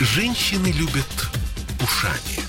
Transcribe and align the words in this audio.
Женщины 0.00 0.68
любят 0.68 1.28
ушами. 1.82 2.40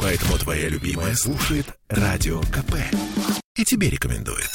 Поэтому 0.00 0.38
твоя 0.38 0.70
любимая 0.70 1.14
слушает 1.14 1.66
Радио 1.88 2.40
КП. 2.40 2.76
И 3.56 3.64
тебе 3.64 3.90
рекомендует. 3.90 4.48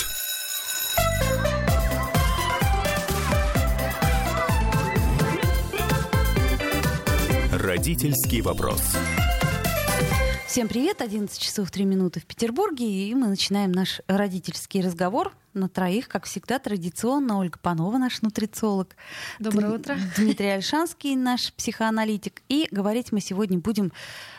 Родительский 7.52 8.42
вопрос. 8.42 8.82
Всем 10.50 10.68
привет, 10.68 11.00
11 11.00 11.40
часов 11.40 11.70
3 11.70 11.86
минуты 11.86 12.20
в 12.20 12.26
Петербурге, 12.26 12.88
и 12.88 13.14
мы 13.14 13.28
начинаем 13.28 13.72
наш 13.72 14.02
родительский 14.08 14.82
разговор 14.82 15.32
на 15.54 15.70
троих, 15.70 16.08
как 16.08 16.26
всегда, 16.26 16.58
традиционно. 16.58 17.38
Ольга 17.38 17.60
Панова, 17.62 18.00
наш 18.00 18.24
нутрициолог. 18.24 18.96
Доброе 19.38 19.74
утро. 19.74 19.96
Дмитрий 20.18 20.48
Альшанский, 20.48 21.16
наш 21.16 21.54
психоаналитик. 21.54 22.42
И 22.50 22.68
говорить 22.72 23.12
мы 23.12 23.22
сегодня 23.22 23.60
будем... 23.60 23.92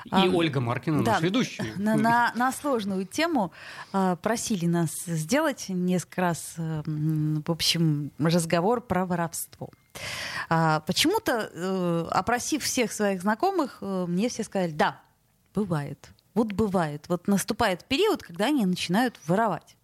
И 0.07 0.09
а, 0.11 0.25
Ольга 0.25 0.61
Маркина, 0.61 1.05
да, 1.05 1.13
наш 1.13 1.23
ведущий. 1.23 1.63
На, 1.77 1.95
на, 1.95 2.33
на 2.35 2.51
сложную 2.51 3.07
тему 3.07 3.53
а, 3.93 4.17
просили 4.17 4.67
нас 4.67 4.91
сделать 5.07 5.67
несколько 5.69 6.23
раз, 6.23 6.55
а, 6.59 6.83
в 6.85 7.53
общем, 7.53 8.11
разговор 8.19 8.81
про 8.81 9.07
воровство. 9.07 9.71
А, 10.49 10.81
почему-то, 10.81 11.49
а, 11.55 12.09
опросив 12.11 12.65
всех 12.65 12.91
своих 12.91 13.21
знакомых, 13.23 13.79
а, 13.81 14.07
мне 14.07 14.29
все 14.29 14.43
сказали, 14.43 14.73
да, 14.73 15.03
Бывает. 15.55 16.11
Вот 16.35 16.53
бывает. 16.53 17.07
Вот 17.09 17.27
наступает 17.29 17.85
период, 17.85 18.23
когда 18.23 18.47
они 18.47 18.65
начинают 18.67 19.19
воровать. 19.27 19.77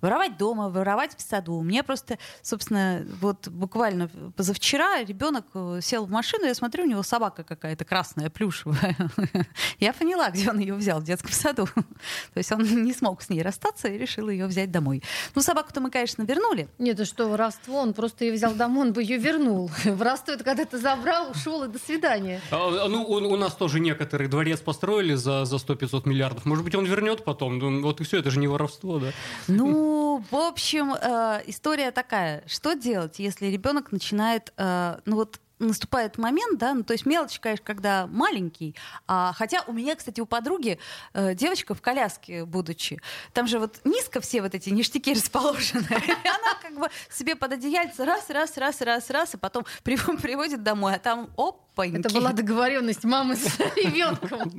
Воровать 0.00 0.36
дома, 0.36 0.68
воровать 0.68 1.16
в 1.16 1.20
саду. 1.20 1.60
Мне 1.62 1.82
просто, 1.82 2.18
собственно, 2.42 3.06
вот 3.20 3.48
буквально 3.48 4.08
позавчера 4.36 5.02
ребенок 5.02 5.46
э, 5.54 5.80
сел 5.82 6.06
в 6.06 6.10
машину, 6.10 6.46
я 6.46 6.54
смотрю, 6.54 6.84
у 6.84 6.86
него 6.86 7.02
собака 7.02 7.44
какая-то 7.44 7.84
красная, 7.84 8.30
плюшевая. 8.30 8.96
Я 9.78 9.92
поняла, 9.92 10.30
где 10.30 10.50
он 10.50 10.58
ее 10.58 10.74
взял 10.74 11.00
в 11.00 11.04
детском 11.04 11.32
саду. 11.32 11.66
То 11.76 12.38
есть 12.38 12.52
он 12.52 12.62
не 12.84 12.92
смог 12.92 13.22
с 13.22 13.28
ней 13.28 13.42
расстаться 13.42 13.88
и 13.88 13.98
решил 13.98 14.28
ее 14.28 14.46
взять 14.46 14.70
домой. 14.70 15.02
Ну, 15.34 15.42
собаку-то 15.42 15.80
мы, 15.80 15.90
конечно, 15.90 16.22
вернули. 16.22 16.68
Нет, 16.78 16.96
это 16.96 17.04
что, 17.04 17.28
воровство? 17.28 17.80
Он 17.80 17.94
просто 17.94 18.24
ее 18.24 18.32
взял 18.32 18.54
домой, 18.54 18.88
он 18.88 18.92
бы 18.92 19.02
ее 19.02 19.18
вернул. 19.18 19.70
Воровство 19.84 20.34
это 20.34 20.44
когда 20.44 20.64
ты 20.64 20.78
забрал, 20.78 21.30
ушел 21.30 21.64
и 21.64 21.68
до 21.68 21.78
свидания. 21.78 22.40
А, 22.50 22.84
а, 22.84 22.88
ну, 22.88 23.02
у, 23.02 23.14
у 23.14 23.36
нас 23.36 23.54
тоже 23.54 23.80
некоторые 23.80 24.28
дворец 24.28 24.60
построили 24.60 25.14
за, 25.14 25.44
за 25.44 25.56
100-500 25.56 26.08
миллиардов. 26.08 26.44
Может 26.44 26.64
быть, 26.64 26.74
он 26.74 26.84
вернет 26.84 27.24
потом. 27.24 27.58
Ну, 27.58 27.82
вот 27.82 28.00
и 28.00 28.04
все, 28.04 28.18
это 28.18 28.30
же 28.30 28.38
не 28.38 28.48
воровство, 28.48 28.98
да? 28.98 29.12
Ну, 29.48 29.85
ну, 29.86 30.24
в 30.30 30.34
общем, 30.34 30.94
э, 30.94 31.42
история 31.46 31.92
такая. 31.92 32.42
Что 32.48 32.74
делать, 32.74 33.20
если 33.20 33.46
ребенок 33.46 33.92
начинает, 33.92 34.52
э, 34.56 34.98
ну 35.04 35.14
вот 35.14 35.38
наступает 35.58 36.18
момент, 36.18 36.58
да, 36.58 36.74
ну, 36.74 36.82
то 36.82 36.92
есть 36.92 37.06
мелочь, 37.06 37.38
конечно, 37.40 37.64
когда 37.64 38.06
маленький, 38.08 38.74
а, 39.06 39.32
хотя 39.32 39.62
у 39.66 39.72
меня, 39.72 39.94
кстати, 39.94 40.20
у 40.20 40.26
подруги 40.26 40.78
э, 41.14 41.34
девочка 41.34 41.74
в 41.74 41.80
коляске, 41.80 42.44
будучи, 42.44 43.00
там 43.32 43.46
же 43.46 43.58
вот 43.58 43.80
низко 43.84 44.20
все 44.20 44.42
вот 44.42 44.54
эти 44.54 44.70
ништяки 44.70 45.14
расположены, 45.14 45.86
и 45.88 46.28
она 46.28 46.54
как 46.60 46.78
бы 46.78 46.88
себе 47.10 47.36
под 47.36 47.52
одеяльце 47.52 48.04
раз, 48.04 48.28
раз, 48.28 48.58
раз, 48.58 48.80
раз, 48.82 49.08
раз, 49.08 49.34
и 49.34 49.38
потом 49.38 49.64
приводит 49.82 50.62
домой, 50.62 50.96
а 50.96 50.98
там 50.98 51.30
оп, 51.36 51.62
Это 51.78 52.10
была 52.10 52.32
договоренность 52.32 53.04
мамы 53.04 53.36
с 53.36 53.58
ребенком. 53.76 54.52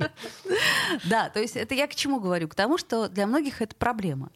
Да, 1.04 1.28
то 1.28 1.40
есть 1.40 1.56
это 1.56 1.74
я 1.74 1.86
к 1.86 1.94
чему 1.94 2.18
говорю? 2.18 2.48
К 2.48 2.54
тому, 2.54 2.78
что 2.78 3.08
для 3.08 3.26
многих 3.26 3.60
это 3.62 3.74
проблема. 3.76 4.30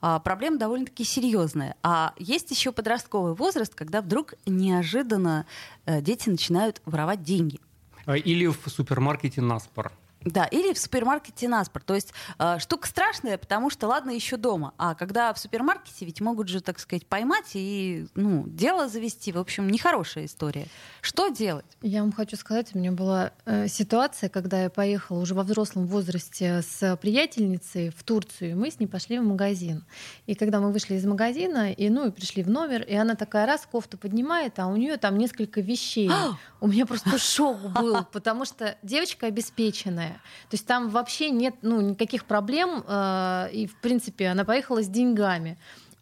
А, 0.00 0.18
проблема 0.18 0.58
довольно-таки 0.58 1.04
серьезная. 1.04 1.76
А 1.82 2.12
есть 2.18 2.50
еще 2.50 2.72
подростковый 2.72 3.34
возраст, 3.34 3.74
когда 3.74 4.00
вдруг 4.00 4.34
неожиданно 4.44 5.46
э, 5.84 6.00
дети 6.00 6.28
начинают 6.28 6.80
воровать 6.84 7.22
деньги. 7.22 7.60
А, 8.04 8.16
или 8.16 8.46
в 8.46 8.58
супермаркете 8.66 9.40
Наспор. 9.40 9.92
Да, 10.26 10.44
или 10.44 10.72
в 10.72 10.78
супермаркете 10.78 11.48
наспор. 11.48 11.82
То 11.84 11.94
есть 11.94 12.12
э, 12.40 12.58
штука 12.58 12.88
страшная, 12.88 13.38
потому 13.38 13.70
что 13.70 13.86
ладно 13.86 14.10
еще 14.10 14.36
дома, 14.36 14.74
а 14.76 14.96
когда 14.96 15.32
в 15.32 15.38
супермаркете 15.38 16.04
ведь 16.04 16.20
могут 16.20 16.48
же, 16.48 16.60
так 16.60 16.80
сказать, 16.80 17.06
поймать 17.06 17.52
и 17.54 18.06
ну, 18.16 18.42
дело 18.48 18.88
завести. 18.88 19.30
В 19.30 19.38
общем, 19.38 19.68
нехорошая 19.68 20.24
история. 20.24 20.66
Что 21.00 21.28
делать? 21.28 21.64
Я 21.80 22.00
вам 22.02 22.12
хочу 22.12 22.36
сказать, 22.36 22.74
у 22.74 22.78
меня 22.78 22.90
была 22.90 23.30
э, 23.44 23.68
ситуация, 23.68 24.28
когда 24.28 24.64
я 24.64 24.70
поехала 24.70 25.20
уже 25.20 25.34
во 25.34 25.44
взрослом 25.44 25.86
возрасте 25.86 26.60
с 26.62 26.96
приятельницей 27.00 27.90
в 27.90 28.02
Турцию, 28.02 28.50
и 28.50 28.54
мы 28.54 28.72
с 28.72 28.80
ней 28.80 28.88
пошли 28.88 29.20
в 29.20 29.22
магазин. 29.22 29.84
И 30.26 30.34
когда 30.34 30.58
мы 30.58 30.72
вышли 30.72 30.96
из 30.96 31.06
магазина, 31.06 31.70
и 31.70 31.88
ну 31.88 32.08
и 32.08 32.10
пришли 32.10 32.42
в 32.42 32.50
номер, 32.50 32.82
и 32.82 32.94
она 32.96 33.14
такая 33.14 33.46
раз 33.46 33.64
кофту 33.70 33.96
поднимает, 33.96 34.58
а 34.58 34.66
у 34.66 34.74
нее 34.74 34.96
там 34.96 35.18
несколько 35.18 35.60
вещей. 35.60 36.10
у 36.60 36.66
меня 36.66 36.84
просто 36.84 37.16
шок 37.16 37.58
был, 37.58 38.04
потому 38.10 38.44
что 38.44 38.76
девочка 38.82 39.26
обеспеченная. 39.26 40.15
То 40.48 40.54
есть 40.54 40.66
там 40.66 40.88
вообще 40.90 41.30
нет 41.30 41.54
ну, 41.62 41.80
никаких 41.80 42.24
проблем, 42.24 42.84
э, 42.86 43.48
и, 43.52 43.66
в 43.66 43.76
принципе, 43.80 44.28
она 44.28 44.44
поехала 44.44 44.82
с 44.82 44.88
деньгами. 44.88 45.58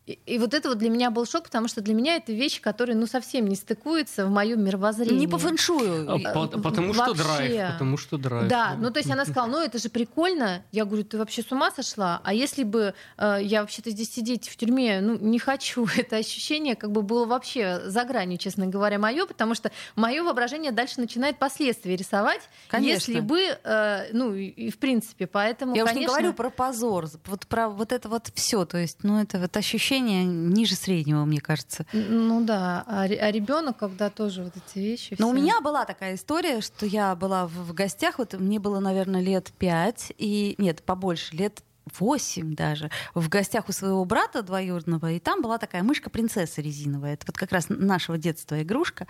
И, 0.06 0.38
вот 0.38 0.52
это 0.52 0.68
вот 0.68 0.76
для 0.76 0.90
меня 0.90 1.10
был 1.10 1.24
шок, 1.24 1.44
потому 1.44 1.66
что 1.66 1.80
для 1.80 1.94
меня 1.94 2.16
это 2.16 2.30
вещи, 2.32 2.60
которые 2.60 2.94
ну 2.94 3.06
совсем 3.06 3.46
не 3.46 3.56
стыкуются 3.56 4.26
в 4.26 4.30
моем 4.30 4.62
мировоззрении. 4.62 5.20
Не 5.20 5.28
по 5.28 5.38
фэншую. 5.38 6.10
А, 6.10 6.18
по, 6.18 6.46
потому 6.58 6.92
что 6.92 7.14
драйв. 7.14 7.72
Потому 7.72 7.96
что 7.96 8.18
драйв. 8.18 8.48
Да, 8.48 8.76
ну 8.78 8.90
то 8.90 8.98
есть 8.98 9.10
она 9.10 9.24
сказала, 9.24 9.46
ну 9.46 9.62
это 9.62 9.78
же 9.78 9.88
прикольно. 9.88 10.62
Я 10.72 10.84
говорю, 10.84 11.04
ты 11.04 11.16
вообще 11.16 11.42
с 11.42 11.50
ума 11.52 11.70
сошла? 11.70 12.20
А 12.22 12.34
если 12.34 12.64
бы 12.64 12.92
э, 13.16 13.38
я 13.40 13.62
вообще-то 13.62 13.90
здесь 13.90 14.12
сидеть 14.12 14.48
в 14.48 14.56
тюрьме, 14.56 15.00
ну 15.00 15.16
не 15.16 15.38
хочу. 15.38 15.86
Это 15.96 16.16
ощущение 16.16 16.76
как 16.76 16.92
бы 16.92 17.00
было 17.00 17.24
вообще 17.24 17.80
за 17.86 18.04
гранью, 18.04 18.36
честно 18.36 18.66
говоря, 18.66 18.98
мое, 18.98 19.24
потому 19.24 19.54
что 19.54 19.72
мое 19.96 20.22
воображение 20.22 20.72
дальше 20.72 21.00
начинает 21.00 21.38
последствия 21.38 21.96
рисовать. 21.96 22.42
Конечно. 22.68 23.10
Если 23.10 23.20
бы, 23.20 23.40
э, 23.40 24.08
ну 24.12 24.34
и, 24.34 24.68
в 24.70 24.76
принципе, 24.76 25.26
поэтому, 25.26 25.74
Я 25.74 25.84
конечно... 25.86 26.00
уже 26.00 26.00
не 26.00 26.06
говорю 26.06 26.32
про 26.34 26.50
позор, 26.50 27.08
вот 27.24 27.46
про 27.46 27.70
вот 27.70 27.90
это 27.90 28.10
вот 28.10 28.28
все, 28.34 28.66
то 28.66 28.76
есть, 28.76 28.98
ну 29.02 29.22
это 29.22 29.38
вот 29.38 29.56
ощущение 29.56 29.93
ощущение 29.94 30.24
ниже 30.24 30.74
среднего, 30.74 31.24
мне 31.24 31.40
кажется. 31.40 31.86
Ну 31.92 32.44
да, 32.44 32.84
а, 32.86 33.02
а 33.02 33.30
ребенок, 33.30 33.76
когда 33.78 34.10
тоже 34.10 34.42
вот 34.42 34.54
эти 34.56 34.78
вещи. 34.78 35.16
Но 35.18 35.26
все... 35.26 35.26
у 35.26 35.32
меня 35.32 35.60
была 35.60 35.84
такая 35.84 36.14
история, 36.14 36.60
что 36.60 36.86
я 36.86 37.14
была 37.14 37.46
в, 37.46 37.52
в 37.52 37.74
гостях, 37.74 38.18
вот 38.18 38.34
мне 38.34 38.58
было, 38.58 38.80
наверное, 38.80 39.20
лет 39.20 39.52
пять, 39.58 40.12
и 40.18 40.54
нет, 40.58 40.82
побольше, 40.82 41.36
лет 41.36 41.62
восемь 41.98 42.54
даже, 42.54 42.90
в 43.14 43.28
гостях 43.28 43.68
у 43.68 43.72
своего 43.72 44.04
брата 44.04 44.42
двоюродного, 44.42 45.12
и 45.12 45.20
там 45.20 45.42
была 45.42 45.58
такая 45.58 45.82
мышка-принцесса 45.82 46.62
резиновая. 46.62 47.14
Это 47.14 47.26
вот 47.26 47.36
как 47.36 47.52
раз 47.52 47.66
нашего 47.68 48.16
детства 48.16 48.62
игрушка. 48.62 49.06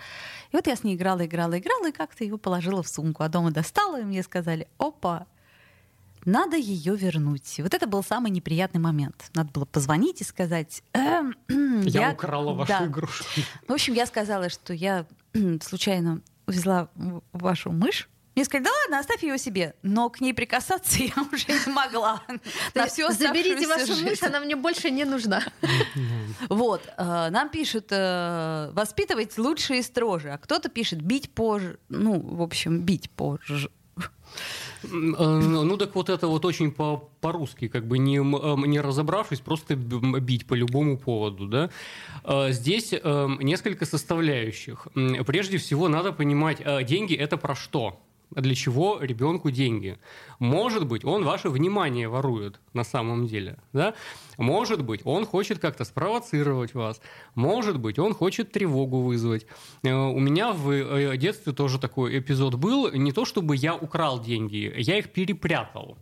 И 0.51 0.55
вот 0.55 0.67
я 0.67 0.75
с 0.75 0.83
ней 0.83 0.95
играла, 0.95 1.25
играла, 1.25 1.57
играла, 1.57 1.87
и 1.87 1.93
как-то 1.93 2.23
ее 2.25 2.37
положила 2.37 2.83
в 2.83 2.87
сумку. 2.87 3.23
А 3.23 3.29
дома 3.29 3.51
достала, 3.51 4.01
и 4.01 4.03
мне 4.03 4.23
сказали, 4.23 4.67
опа, 4.77 5.25
надо 6.25 6.57
ее 6.57 6.95
вернуть. 6.95 7.59
Вот 7.59 7.73
это 7.73 7.87
был 7.87 8.03
самый 8.03 8.31
неприятный 8.31 8.81
момент. 8.81 9.29
Надо 9.33 9.51
было 9.51 9.65
позвонить 9.65 10.21
и 10.21 10.23
сказать... 10.23 10.83
Эм, 10.93 11.35
я, 11.83 12.07
я 12.07 12.11
украла 12.11 12.53
вашу 12.53 12.69
да. 12.71 12.85
игрушку. 12.85 13.25
В 13.67 13.71
общем, 13.71 13.93
я 13.93 14.05
сказала, 14.05 14.49
что 14.49 14.73
я 14.73 15.05
случайно 15.61 16.21
увезла 16.47 16.89
вашу 17.31 17.71
мышь, 17.71 18.09
мне 18.35 18.43
сказали, 18.43 18.65
да 18.65 18.71
ладно, 18.83 18.99
оставь 18.99 19.23
ее 19.23 19.37
себе. 19.37 19.75
Но 19.81 20.09
к 20.09 20.19
ней 20.19 20.33
прикасаться 20.33 20.97
я 20.99 21.13
уже 21.31 21.47
не 21.47 21.71
могла. 21.71 22.21
На 22.73 22.87
всю 22.87 23.09
Заберите 23.11 23.65
вашу 23.65 23.95
мышь, 24.03 24.21
она 24.23 24.41
мне 24.41 24.55
больше 24.55 24.91
не 24.91 25.05
нужна. 25.05 25.41
Вот. 26.49 26.81
Э, 26.97 27.29
нам 27.29 27.49
пишут 27.49 27.87
э, 27.91 28.69
воспитывать 28.73 29.37
лучше 29.37 29.77
и 29.77 29.81
строже. 29.81 30.31
А 30.31 30.37
кто-то 30.37 30.69
пишет 30.69 31.01
бить 31.01 31.33
позже. 31.33 31.79
Ну, 31.89 32.19
в 32.19 32.41
общем, 32.41 32.81
бить 32.81 33.09
позже. 33.09 33.69
Э, 33.97 34.87
ну 34.87 35.77
так 35.77 35.95
вот 35.95 36.09
это 36.09 36.27
вот 36.27 36.45
очень 36.45 36.71
по- 36.71 37.09
по-русски, 37.21 37.67
как 37.67 37.87
бы 37.87 37.97
не, 37.97 38.17
э, 38.17 38.67
не 38.67 38.79
разобравшись, 38.79 39.39
просто 39.39 39.75
бить 39.75 40.45
по 40.45 40.53
любому 40.53 40.97
поводу. 40.97 41.47
Да? 41.47 41.69
Э, 42.23 42.51
здесь 42.51 42.91
несколько 42.91 43.85
составляющих. 43.85 44.87
Прежде 45.25 45.57
всего 45.57 45.87
надо 45.89 46.11
понимать, 46.11 46.61
деньги 46.85 47.15
это 47.15 47.37
про 47.37 47.55
что? 47.55 47.99
Для 48.31 48.55
чего 48.55 48.99
ребенку 49.01 49.51
деньги. 49.51 49.97
Может 50.39 50.85
быть, 50.87 51.05
он 51.05 51.23
ваше 51.23 51.49
внимание 51.49 52.07
ворует 52.07 52.59
на 52.73 52.83
самом 52.83 53.27
деле. 53.27 53.57
Да? 53.73 53.93
Может 54.37 54.83
быть, 54.83 55.01
он 55.05 55.25
хочет 55.25 55.59
как-то 55.59 55.85
спровоцировать 55.85 56.73
вас. 56.73 57.01
Может 57.35 57.79
быть, 57.79 57.99
он 57.99 58.13
хочет 58.13 58.51
тревогу 58.51 59.01
вызвать. 59.01 59.45
Э, 59.83 59.93
у 59.93 60.19
меня 60.19 60.51
в 60.51 60.69
э, 60.71 61.17
детстве 61.17 61.53
тоже 61.53 61.79
такой 61.79 62.19
эпизод 62.19 62.55
был. 62.55 62.91
Не 62.91 63.11
то, 63.11 63.25
чтобы 63.25 63.55
я 63.55 63.75
украл 63.75 64.21
деньги, 64.21 64.73
я 64.77 64.97
их 64.97 65.11
перепрятал. 65.11 65.97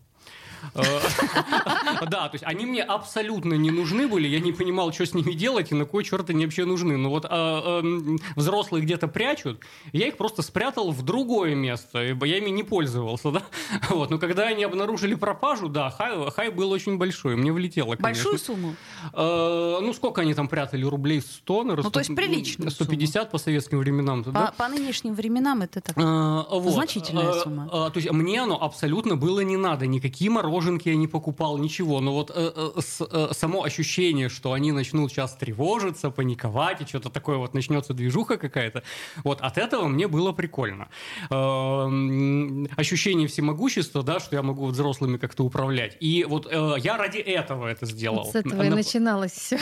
Э, 0.75 0.81
да, 2.07 2.29
то 2.29 2.33
есть 2.33 2.43
они 2.43 2.65
мне 2.65 2.83
абсолютно 2.83 3.53
не 3.53 3.71
нужны 3.71 4.07
были, 4.07 4.27
я 4.27 4.39
не 4.39 4.51
понимал, 4.51 4.91
что 4.93 5.05
с 5.05 5.13
ними 5.13 5.33
делать 5.33 5.71
и 5.71 5.75
на 5.75 5.85
кой 5.85 6.03
черт 6.03 6.29
они 6.29 6.45
вообще 6.45 6.65
нужны. 6.65 6.97
Но 6.97 7.09
вот 7.09 7.25
а, 7.29 7.79
эм, 7.79 8.19
взрослые 8.35 8.83
где-то 8.83 9.07
прячут, 9.07 9.59
я 9.91 10.07
их 10.07 10.17
просто 10.17 10.41
спрятал 10.41 10.91
в 10.91 11.03
другое 11.03 11.55
место, 11.55 12.03
ибо 12.03 12.25
я 12.25 12.37
ими 12.37 12.49
не 12.49 12.63
пользовался, 12.63 13.31
да. 13.31 13.43
Вот, 13.89 14.09
но 14.09 14.17
когда 14.17 14.43
они 14.47 14.63
обнаружили 14.63 15.15
пропажу, 15.15 15.67
да, 15.69 15.89
хай, 15.89 16.13
хай 16.31 16.49
был 16.49 16.71
очень 16.71 16.97
большой, 16.97 17.35
мне 17.35 17.51
влетело, 17.51 17.95
конечно. 17.95 18.31
Большую 18.31 18.37
сумму? 18.39 18.75
Э, 19.13 19.79
ну, 19.81 19.93
сколько 19.93 20.21
они 20.21 20.33
там 20.33 20.47
прятали? 20.47 20.83
Рублей 20.83 21.21
100, 21.21 21.63
наверное? 21.63 21.83
Ну, 21.83 21.91
то 21.91 21.99
есть 21.99 22.15
приличную 22.15 22.71
150 22.71 23.31
по 23.31 23.37
советским 23.37 23.79
временам. 23.79 24.23
По, 24.23 24.53
по 24.55 24.67
нынешним 24.67 25.13
временам 25.13 25.61
это 25.61 25.81
так 25.81 25.95
значительная 25.97 27.33
сумма. 27.33 27.67
То 27.67 27.91
есть 27.95 28.11
мне 28.11 28.41
оно 28.41 28.61
абсолютно 28.61 29.15
было 29.15 29.41
не 29.41 29.57
надо, 29.57 29.87
никакие 29.87 30.29
мороженки 30.53 30.89
я 30.89 30.95
не 30.95 31.07
покупал, 31.07 31.57
ничего. 31.57 31.99
Но 32.01 32.13
вот 32.13 32.31
э, 32.33 32.51
э, 32.55 32.81
с, 32.81 33.01
э, 33.01 33.29
само 33.33 33.63
ощущение, 33.63 34.29
что 34.29 34.53
они 34.53 34.71
начнут 34.71 35.11
сейчас 35.11 35.33
тревожиться, 35.35 36.09
паниковать, 36.11 36.81
и 36.81 36.85
что-то 36.85 37.09
такое 37.09 37.37
вот 37.37 37.53
начнется 37.53 37.93
движуха 37.93 38.37
какая-то, 38.37 38.83
вот 39.23 39.41
от 39.41 39.57
этого 39.57 39.87
мне 39.87 40.07
было 40.07 40.31
прикольно. 40.31 40.87
Э, 41.29 42.65
ощущение 42.77 43.27
всемогущества, 43.27 44.03
да, 44.03 44.19
что 44.19 44.35
я 44.35 44.41
могу 44.43 44.65
взрослыми 44.67 45.17
как-то 45.17 45.43
управлять. 45.43 45.97
И 45.99 46.25
вот 46.27 46.47
э, 46.49 46.75
я 46.79 46.97
ради 46.97 47.17
этого 47.17 47.67
это 47.67 47.85
сделал. 47.85 48.23
Вот 48.23 48.31
с 48.33 48.35
этого 48.35 48.61
и 48.63 48.69
Нап- 48.69 48.75
начиналось 48.75 49.31
все. 49.31 49.57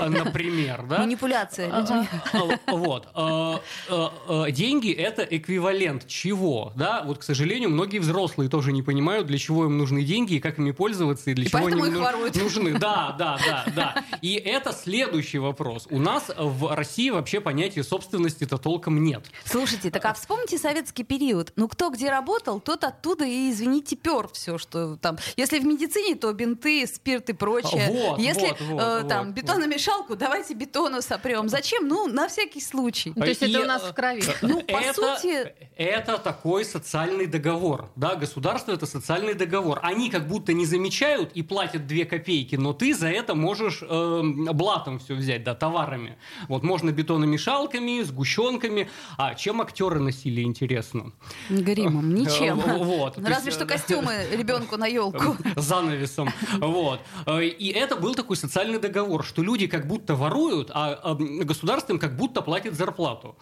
Например, 0.00 0.84
да? 0.88 0.98
Манипуляция 0.98 1.70
А, 1.72 1.80
людьми. 1.80 2.06
а, 2.32 2.72
Вот. 2.76 3.08
А, 3.14 3.60
а, 3.88 4.50
Деньги– 4.50 4.90
это 4.92 5.22
эквивалент 5.22 6.06
чего? 6.06 6.72
Да, 6.76 7.02
вот, 7.06 7.18
к 7.18 7.22
сожалению, 7.22 7.70
многие 7.70 7.98
взрослые 7.98 8.48
тоже 8.48 8.72
не 8.72 8.82
понимают, 8.82 9.26
для 9.26 9.38
чего 9.38 9.64
им 9.66 9.78
нужны 9.78 10.02
деньги 10.02 10.29
и 10.36 10.40
как 10.40 10.58
ими 10.58 10.70
пользоваться, 10.72 11.30
и 11.30 11.34
для 11.34 11.44
И 11.44 11.48
чего 11.48 11.60
поэтому 11.62 11.82
они 11.84 11.92
их 11.92 11.98
ну- 11.98 12.04
воруют. 12.04 12.36
нужны. 12.36 12.70
Да, 12.78 13.14
да, 13.18 13.38
да, 13.44 13.64
да. 13.76 14.04
И 14.22 14.34
это 14.34 14.72
следующий 14.72 15.38
вопрос. 15.38 15.86
У 15.90 15.98
нас 15.98 16.30
в 16.36 16.74
России 16.74 17.10
вообще 17.10 17.40
понятия 17.40 17.82
собственности-то 17.84 18.58
толком 18.58 19.02
нет. 19.02 19.24
Слушайте, 19.44 19.90
так 19.90 20.04
а 20.04 20.14
вспомните 20.14 20.58
советский 20.58 21.04
период. 21.04 21.52
Ну, 21.56 21.68
кто 21.68 21.90
где 21.90 22.10
работал, 22.10 22.60
тот 22.60 22.84
оттуда 22.84 23.24
и, 23.24 23.50
извините, 23.50 23.96
пер 23.96 24.28
все, 24.32 24.58
что 24.58 24.96
там. 24.96 25.18
Если 25.36 25.58
в 25.58 25.64
медицине, 25.64 26.14
то 26.14 26.32
бинты, 26.32 26.86
спирт 26.86 27.28
и 27.30 27.32
прочее. 27.32 27.88
Вот, 27.90 28.18
Если 28.18 28.48
вот, 28.48 28.60
вот, 28.60 28.80
э, 28.80 29.00
вот, 29.00 29.08
там 29.08 29.26
вот. 29.26 29.34
бетономешалку, 29.34 30.16
давайте 30.16 30.54
бетону 30.54 31.02
сопрем. 31.02 31.48
Зачем? 31.48 31.88
Ну, 31.88 32.06
на 32.06 32.28
всякий 32.28 32.60
случай. 32.60 33.12
То 33.12 33.24
есть 33.24 33.42
И, 33.42 33.50
это 33.50 33.62
у 33.62 33.66
нас 33.66 33.82
э, 33.84 33.90
в 33.90 33.94
крови. 33.94 34.22
Ну, 34.42 34.60
по 34.62 34.76
это, 34.76 35.16
сути- 35.16 35.52
это 35.76 36.18
такой 36.18 36.64
социальный 36.64 37.26
договор. 37.26 37.90
Да, 37.96 38.14
государство 38.14 38.72
это 38.72 38.86
социальный 38.86 39.34
договор. 39.34 39.80
Они 39.82 40.10
как 40.10 40.19
будто 40.28 40.52
не 40.52 40.66
замечают 40.66 41.32
и 41.34 41.42
платят 41.42 41.86
две 41.86 42.04
копейки, 42.04 42.56
но 42.56 42.72
ты 42.72 42.94
за 42.94 43.08
это 43.08 43.34
можешь 43.34 43.82
эм, 43.82 44.44
блатом 44.52 44.98
все 44.98 45.14
взять, 45.14 45.44
да, 45.44 45.54
товарами. 45.54 46.16
Вот 46.48 46.62
можно 46.62 46.90
бетономешалками, 46.90 48.02
сгущенками. 48.02 48.88
А 49.16 49.34
чем 49.34 49.60
актеры 49.60 50.00
носили, 50.00 50.42
интересно? 50.42 51.12
Гримом, 51.48 52.14
ничем. 52.14 52.60
Э, 52.70 52.76
вот. 52.76 53.14
То 53.14 53.22
Разве 53.22 53.50
что 53.52 53.64
э, 53.64 53.66
костюмы 53.66 54.12
ребенку 54.32 54.76
на 54.76 54.86
елку. 54.86 55.36
занавесом. 55.56 56.30
Вот. 56.58 57.00
Э, 57.26 57.42
И 57.44 57.68
это 57.68 57.96
был 57.96 58.14
такой 58.14 58.36
социальный 58.36 58.78
договор, 58.78 59.24
что 59.24 59.42
люди 59.42 59.66
как 59.66 59.86
будто 59.86 60.14
воруют, 60.14 60.70
а 60.72 61.00
а, 61.02 61.14
государство 61.14 61.92
им 61.92 61.98
как 61.98 62.16
будто 62.16 62.42
платит 62.42 62.74
зарплату. 62.74 63.36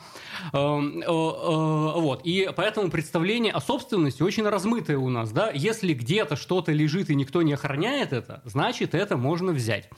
Эм, 0.52 1.00
э, 1.00 1.04
э, 1.04 1.06
Вот. 1.06 2.20
И 2.24 2.50
поэтому 2.56 2.90
представление 2.90 3.52
о 3.52 3.60
собственности 3.60 4.22
очень 4.22 4.48
размытое 4.48 4.98
у 4.98 5.08
нас. 5.08 5.30
Да? 5.30 5.50
Если 5.50 5.92
где-то 5.94 6.36
что-то 6.36 6.67
лежит 6.72 7.10
и 7.10 7.14
никто 7.14 7.42
не 7.42 7.52
охраняет 7.52 8.12
это, 8.12 8.42
значит, 8.44 8.94
это 8.94 9.16
можно 9.16 9.52
взять. 9.52 9.88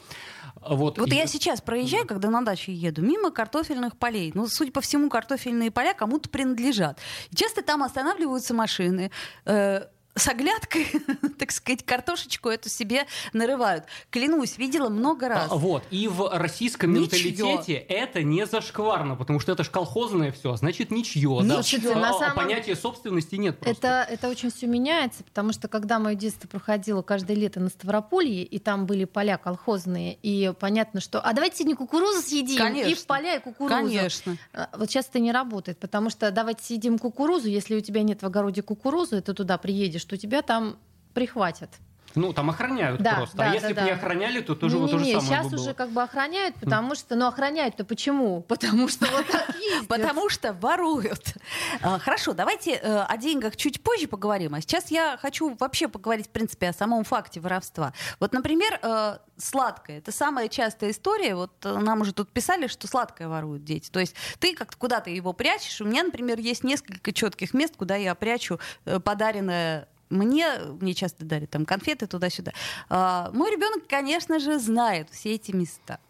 Вот, 0.60 0.98
Вот 0.98 1.08
И- 1.08 1.14
я 1.16 1.26
сейчас 1.26 1.60
проезжаю, 1.60 2.06
когда 2.06 2.28
на 2.28 2.42
дачу 2.44 2.70
еду, 2.70 3.02
мимо 3.02 3.30
картофельных 3.30 3.96
полей. 3.96 4.32
Ну, 4.34 4.46
судя 4.46 4.72
по 4.72 4.80
всему, 4.80 5.08
картофельные 5.08 5.70
поля 5.70 5.94
кому-то 5.94 6.28
принадлежат. 6.28 6.98
Часто 7.34 7.62
там 7.62 7.82
останавливаются 7.82 8.52
машины. 8.54 9.10
э, 9.46 9.82
с 10.14 10.26
оглядкой, 10.28 10.86
так 11.38 11.50
сказать, 11.52 11.84
картошечку 11.84 12.48
эту 12.48 12.68
себе 12.68 13.06
нарывают. 13.32 13.84
Клянусь, 14.10 14.58
видела 14.58 14.88
много 14.88 15.28
раз. 15.28 15.48
А, 15.50 15.56
Вот. 15.56 15.84
И 15.90 16.08
в 16.08 16.28
российском 16.36 16.92
Ничьё. 16.92 17.02
менталитете 17.02 17.74
это 17.74 18.22
не 18.22 18.44
зашкварно, 18.46 19.14
потому 19.16 19.40
что 19.40 19.52
это 19.52 19.64
ж 19.64 19.70
колхозное 19.70 20.32
все, 20.32 20.56
значит 20.56 20.90
ничье. 20.90 21.40
да. 21.42 21.54
Слушайте, 21.62 21.92
А, 21.92 21.98
на 21.98 22.10
а 22.10 22.12
самом- 22.18 22.34
Понятия 22.36 22.74
собственности 22.76 23.36
нет 23.36 23.58
просто. 23.58 23.86
Это, 23.86 24.12
это 24.12 24.28
очень 24.28 24.50
все 24.50 24.66
меняется, 24.66 25.22
потому 25.24 25.52
что 25.52 25.68
когда 25.68 25.98
мое 25.98 26.14
детство 26.14 26.48
проходило 26.48 27.02
каждое 27.02 27.36
лето 27.36 27.60
на 27.60 27.68
Ставрополье, 27.68 28.42
и 28.42 28.58
там 28.58 28.86
были 28.86 29.04
поля 29.04 29.38
колхозные, 29.38 30.18
и 30.22 30.52
понятно, 30.58 31.00
что 31.00 31.20
«а 31.20 31.32
давайте 31.32 31.58
сегодня 31.58 31.76
кукурузу 31.76 32.20
съедим, 32.22 32.58
Конечно. 32.58 32.88
и 32.88 32.94
в 32.94 33.06
поля, 33.06 33.36
и 33.36 33.40
кукурузу». 33.40 33.74
Конечно. 33.74 34.36
А, 34.52 34.68
Вот 34.76 34.90
сейчас 34.90 35.08
это 35.08 35.18
не 35.20 35.32
работает, 35.32 35.78
потому 35.78 36.10
что 36.10 36.30
давайте 36.30 36.64
съедим 36.64 36.98
кукурузу, 36.98 37.48
если 37.48 37.76
у 37.76 37.80
тебя 37.80 38.02
нет 38.02 38.22
в 38.22 38.26
огороде 38.26 38.62
кукурузы, 38.62 39.20
ты 39.20 39.34
туда 39.34 39.56
приедешь, 39.58 39.99
то 40.04 40.16
тебя 40.16 40.42
там 40.42 40.78
прихватят. 41.14 41.70
Ну, 42.14 42.32
там 42.32 42.50
охраняют 42.50 43.00
Да, 43.00 43.14
просто. 43.16 43.36
да, 43.36 43.50
а 43.50 43.54
если 43.54 43.72
да, 43.72 43.82
бы 43.82 43.86
не 43.86 43.94
да. 43.94 43.96
охраняли, 43.96 44.40
то 44.40 44.54
тоже 44.54 44.78
не, 44.78 44.88
то 44.90 44.98
же 44.98 45.04
не, 45.04 45.12
самое 45.12 45.28
сейчас 45.28 45.44
бы 45.46 45.52
было. 45.52 45.60
уже 45.60 45.74
как 45.74 45.90
бы 45.90 46.02
охраняют, 46.02 46.56
потому 46.56 46.94
что, 46.94 47.14
ну 47.14 47.26
охраняют-то 47.26 47.84
почему? 47.84 48.40
Потому 48.48 48.88
что 48.88 49.06
вот 49.06 49.26
так. 49.28 49.54
Потому 49.88 50.28
что 50.28 50.52
воруют. 50.52 51.34
А, 51.82 51.98
Хорошо, 51.98 52.32
давайте 52.32 52.72
э, 52.72 53.02
о 53.02 53.16
деньгах 53.16 53.56
чуть 53.56 53.80
позже 53.82 54.08
поговорим. 54.08 54.54
А 54.54 54.60
сейчас 54.60 54.90
я 54.90 55.18
хочу 55.20 55.54
вообще 55.58 55.86
поговорить, 55.86 56.26
в 56.26 56.30
принципе, 56.30 56.70
о 56.70 56.72
самом 56.72 57.04
факте 57.04 57.38
воровства. 57.40 57.92
Вот, 58.18 58.32
например, 58.32 58.78
э, 58.82 59.18
сладкое. 59.36 59.98
Это 59.98 60.10
самая 60.10 60.48
частая 60.48 60.90
история. 60.90 61.36
Вот 61.36 61.52
э, 61.64 61.78
нам 61.78 62.00
уже 62.00 62.12
тут 62.12 62.32
писали, 62.32 62.66
что 62.66 62.88
сладкое 62.88 63.28
воруют 63.28 63.62
дети. 63.64 63.88
То 63.88 64.00
есть 64.00 64.16
ты 64.40 64.56
как-то 64.56 64.76
куда-то 64.76 65.10
его 65.10 65.32
прячешь. 65.32 65.80
У 65.80 65.84
меня, 65.84 66.02
например, 66.02 66.40
есть 66.40 66.64
несколько 66.64 67.12
четких 67.12 67.54
мест, 67.54 67.74
куда 67.76 67.94
я 67.94 68.14
прячу 68.16 68.58
подаренное 69.04 69.88
мне, 70.10 70.58
мне 70.80 70.94
часто 70.94 71.24
дарят 71.24 71.50
там 71.50 71.64
конфеты 71.64 72.06
туда-сюда. 72.06 72.52
А, 72.88 73.30
мой 73.32 73.50
ребенок, 73.50 73.86
конечно 73.88 74.38
же, 74.38 74.58
знает 74.58 75.08
все 75.10 75.34
эти 75.34 75.52
места. 75.52 76.00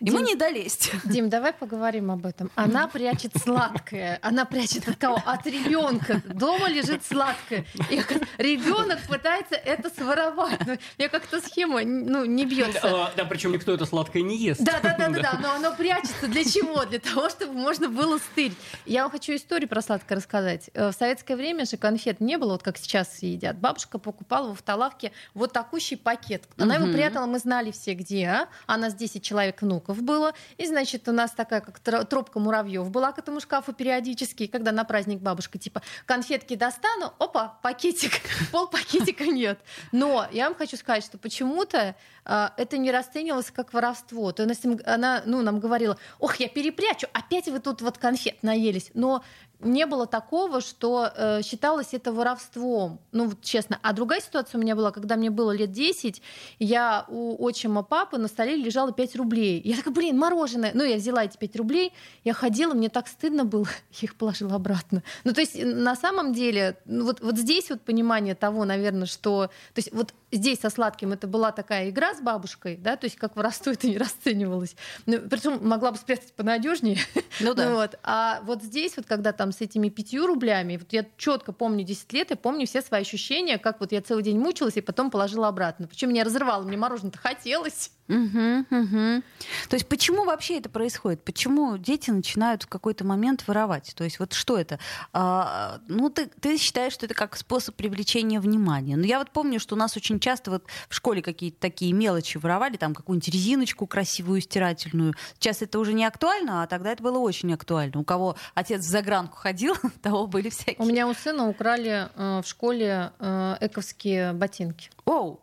Ему 0.00 0.18
Дим- 0.18 0.26
не 0.26 0.34
долезть. 0.36 0.90
Дим, 1.04 1.28
давай 1.28 1.52
поговорим 1.52 2.10
об 2.10 2.24
этом. 2.26 2.50
Она 2.54 2.86
прячет 2.88 3.32
сладкое. 3.36 4.18
Она 4.22 4.44
прячет 4.44 4.88
от 4.88 4.96
кого? 4.96 5.20
От 5.24 5.46
ребенка. 5.46 6.22
Дома 6.26 6.68
лежит 6.68 7.04
сладкое. 7.04 7.64
И 7.90 8.00
ребенок 8.38 9.00
пытается 9.08 9.54
это 9.56 9.90
своровать. 9.90 10.60
Ну, 10.66 10.76
Я 10.98 11.08
как-то 11.08 11.40
схема 11.40 11.82
ну, 11.84 12.24
не 12.24 12.44
бьется. 12.46 12.80
А, 12.82 13.12
да, 13.16 13.24
причем 13.24 13.52
никто 13.52 13.72
это 13.72 13.86
сладкое 13.86 14.22
не 14.22 14.36
ест. 14.36 14.60
Да, 14.62 14.80
да, 14.82 14.96
да, 14.98 15.08
да, 15.10 15.20
да, 15.22 15.38
но 15.40 15.52
оно 15.54 15.74
прячется 15.74 16.28
для 16.28 16.44
чего? 16.44 16.84
Для 16.84 16.98
того, 17.00 17.28
чтобы 17.28 17.52
можно 17.54 17.88
было 17.88 18.18
стырить. 18.18 18.56
Я 18.86 19.02
вам 19.02 19.10
хочу 19.10 19.34
историю 19.34 19.68
про 19.68 19.82
сладкое 19.82 20.16
рассказать. 20.18 20.70
Э, 20.74 20.90
В 20.90 20.92
советское 20.94 21.36
время 21.36 21.64
же 21.66 21.76
конфет 21.76 22.20
не 22.20 22.38
было, 22.38 22.52
вот 22.52 22.62
как 22.62 22.78
сейчас 22.78 23.22
едят. 23.22 23.58
Бабушка 23.58 23.98
покупала 23.98 24.48
в 24.48 24.52
автолавке 24.52 25.12
вот 25.34 25.52
такущий 25.52 25.96
пакет. 25.96 26.44
Она 26.58 26.76
его 26.76 26.86
Мгм. 26.86 26.94
прятала, 26.94 27.26
мы 27.26 27.38
знали 27.38 27.70
все 27.70 27.94
где. 27.94 28.26
А, 28.28 28.48
а 28.66 28.76
нас 28.76 28.94
10 28.94 29.22
человек 29.22 29.62
внуков 29.88 30.02
было. 30.02 30.34
И, 30.56 30.66
значит, 30.66 31.08
у 31.08 31.12
нас 31.12 31.32
такая, 31.32 31.60
как 31.60 31.78
тро- 31.80 32.04
тропка 32.04 32.38
муравьев 32.38 32.90
была 32.90 33.12
к 33.12 33.18
этому 33.18 33.40
шкафу 33.40 33.72
периодически. 33.72 34.44
И 34.44 34.48
когда 34.48 34.72
на 34.72 34.84
праздник 34.84 35.20
бабушка, 35.20 35.58
типа, 35.58 35.82
конфетки 36.06 36.54
достану, 36.54 37.12
опа, 37.18 37.58
пакетик, 37.62 38.12
пол 38.52 38.68
пакетика 38.68 39.24
нет. 39.24 39.58
Но 39.92 40.26
я 40.32 40.44
вам 40.44 40.54
хочу 40.54 40.76
сказать, 40.76 41.04
что 41.04 41.18
почему-то 41.18 41.94
это 42.28 42.76
не 42.78 42.90
расценивалось 42.92 43.50
как 43.50 43.72
воровство. 43.72 44.32
То 44.32 44.44
есть 44.44 44.64
она 44.84 45.22
ну, 45.24 45.42
нам 45.42 45.60
говорила, 45.60 45.96
ох, 46.18 46.36
я 46.36 46.48
перепрячу, 46.48 47.06
опять 47.12 47.48
вы 47.48 47.58
тут 47.58 47.80
вот 47.80 47.98
конфет 47.98 48.42
наелись. 48.42 48.90
Но 48.94 49.22
не 49.60 49.86
было 49.86 50.06
такого, 50.06 50.60
что 50.60 51.10
э, 51.14 51.42
считалось 51.42 51.88
это 51.92 52.12
воровством. 52.12 53.00
Ну, 53.10 53.26
вот 53.28 53.42
честно. 53.42 53.78
А 53.82 53.92
другая 53.92 54.20
ситуация 54.20 54.58
у 54.58 54.62
меня 54.62 54.76
была, 54.76 54.92
когда 54.92 55.16
мне 55.16 55.30
было 55.30 55.50
лет 55.50 55.72
10, 55.72 56.22
я 56.60 57.04
у 57.08 57.44
отчима 57.44 57.82
папы 57.82 58.18
на 58.18 58.28
столе 58.28 58.54
лежало 58.54 58.92
5 58.92 59.16
рублей. 59.16 59.60
Я 59.64 59.76
такая, 59.76 59.92
блин, 59.92 60.16
мороженое. 60.16 60.70
Ну, 60.74 60.84
я 60.84 60.96
взяла 60.96 61.24
эти 61.24 61.36
5 61.36 61.56
рублей, 61.56 61.92
я 62.22 62.34
ходила, 62.34 62.72
мне 62.74 62.88
так 62.88 63.08
стыдно 63.08 63.44
было, 63.44 63.66
я 63.94 64.06
их 64.06 64.14
положила 64.14 64.54
обратно. 64.54 65.02
Ну, 65.24 65.32
то 65.32 65.40
есть, 65.40 65.60
на 65.60 65.96
самом 65.96 66.32
деле, 66.32 66.78
ну, 66.84 67.04
вот, 67.04 67.20
вот 67.20 67.36
здесь 67.36 67.70
вот 67.70 67.80
понимание 67.80 68.36
того, 68.36 68.64
наверное, 68.64 69.06
что... 69.06 69.46
То 69.74 69.78
есть, 69.78 69.92
вот 69.92 70.14
здесь 70.30 70.60
со 70.60 70.70
сладким 70.70 71.12
это 71.12 71.26
была 71.26 71.52
такая 71.52 71.90
игра 71.90 72.14
с 72.14 72.20
бабушкой, 72.20 72.76
да, 72.76 72.96
то 72.96 73.06
есть 73.06 73.16
как 73.16 73.36
воровство 73.36 73.72
это 73.72 73.86
не 73.88 73.98
расценивалось. 73.98 74.76
Ну, 75.06 75.20
причем 75.28 75.66
могла 75.66 75.92
бы 75.92 75.98
спрятать 75.98 76.32
понадежнее. 76.32 76.98
Ну 77.40 77.54
да. 77.54 77.72
Вот. 77.72 77.98
А 78.02 78.40
вот 78.42 78.64
здесь 78.64 78.96
вот, 78.96 79.06
когда 79.06 79.32
там 79.32 79.52
с 79.52 79.60
этими 79.60 79.90
пятью 79.90 80.26
рублями, 80.26 80.76
вот 80.76 80.92
я 80.92 81.06
четко 81.16 81.52
помню 81.52 81.84
10 81.84 82.12
лет, 82.12 82.30
я 82.30 82.36
помню 82.36 82.66
все 82.66 82.82
свои 82.82 83.02
ощущения, 83.02 83.58
как 83.58 83.78
вот 83.78 83.92
я 83.92 84.02
целый 84.02 84.24
день 84.24 84.38
мучилась 84.38 84.76
и 84.76 84.80
потом 84.80 85.10
положила 85.10 85.46
обратно. 85.46 85.86
Причем 85.86 86.08
меня 86.08 86.24
разрывало, 86.24 86.64
мне 86.64 86.76
мороженое-то 86.76 87.18
хотелось. 87.18 87.92
Угу, 88.08 88.64
угу. 88.70 89.22
То 89.68 89.74
есть 89.74 89.86
почему 89.86 90.24
вообще 90.24 90.58
это 90.58 90.70
происходит? 90.70 91.22
Почему 91.22 91.76
дети 91.76 92.10
начинают 92.10 92.62
в 92.62 92.66
какой-то 92.66 93.04
момент 93.04 93.46
воровать? 93.46 93.92
То 93.94 94.04
есть 94.04 94.18
вот 94.18 94.32
что 94.32 94.56
это? 94.56 94.78
А, 95.12 95.80
ну, 95.88 96.08
ты, 96.08 96.26
ты 96.40 96.56
считаешь, 96.56 96.94
что 96.94 97.04
это 97.04 97.14
как 97.14 97.36
способ 97.36 97.74
привлечения 97.76 98.40
внимания. 98.40 98.96
Но 98.96 99.04
я 99.04 99.18
вот 99.18 99.30
помню, 99.30 99.60
что 99.60 99.74
у 99.74 99.78
нас 99.78 99.96
очень 99.96 100.20
часто 100.20 100.50
вот 100.50 100.64
в 100.88 100.94
школе 100.94 101.20
какие-то 101.20 101.58
такие 101.60 101.92
мелочи 101.92 102.38
воровали, 102.38 102.76
там 102.76 102.94
какую-нибудь 102.94 103.28
резиночку 103.28 103.86
красивую 103.86 104.40
стирательную. 104.40 105.14
Сейчас 105.38 105.60
это 105.60 105.78
уже 105.78 105.92
не 105.92 106.06
актуально, 106.06 106.62
а 106.62 106.66
тогда 106.66 106.92
это 106.92 107.02
было 107.02 107.18
очень 107.18 107.52
актуально. 107.52 108.00
У 108.00 108.04
кого 108.04 108.36
отец 108.54 108.80
в 108.80 108.88
загранку 108.88 109.36
ходил, 109.36 109.76
того 110.02 110.26
были 110.26 110.48
всякие. 110.48 110.76
У 110.78 110.86
меня 110.86 111.06
у 111.06 111.14
сына 111.14 111.46
украли 111.46 112.08
э, 112.14 112.40
в 112.42 112.46
школе 112.46 113.12
э, 113.18 113.56
эковские 113.60 114.32
ботинки. 114.32 114.90
Оу, 115.04 115.40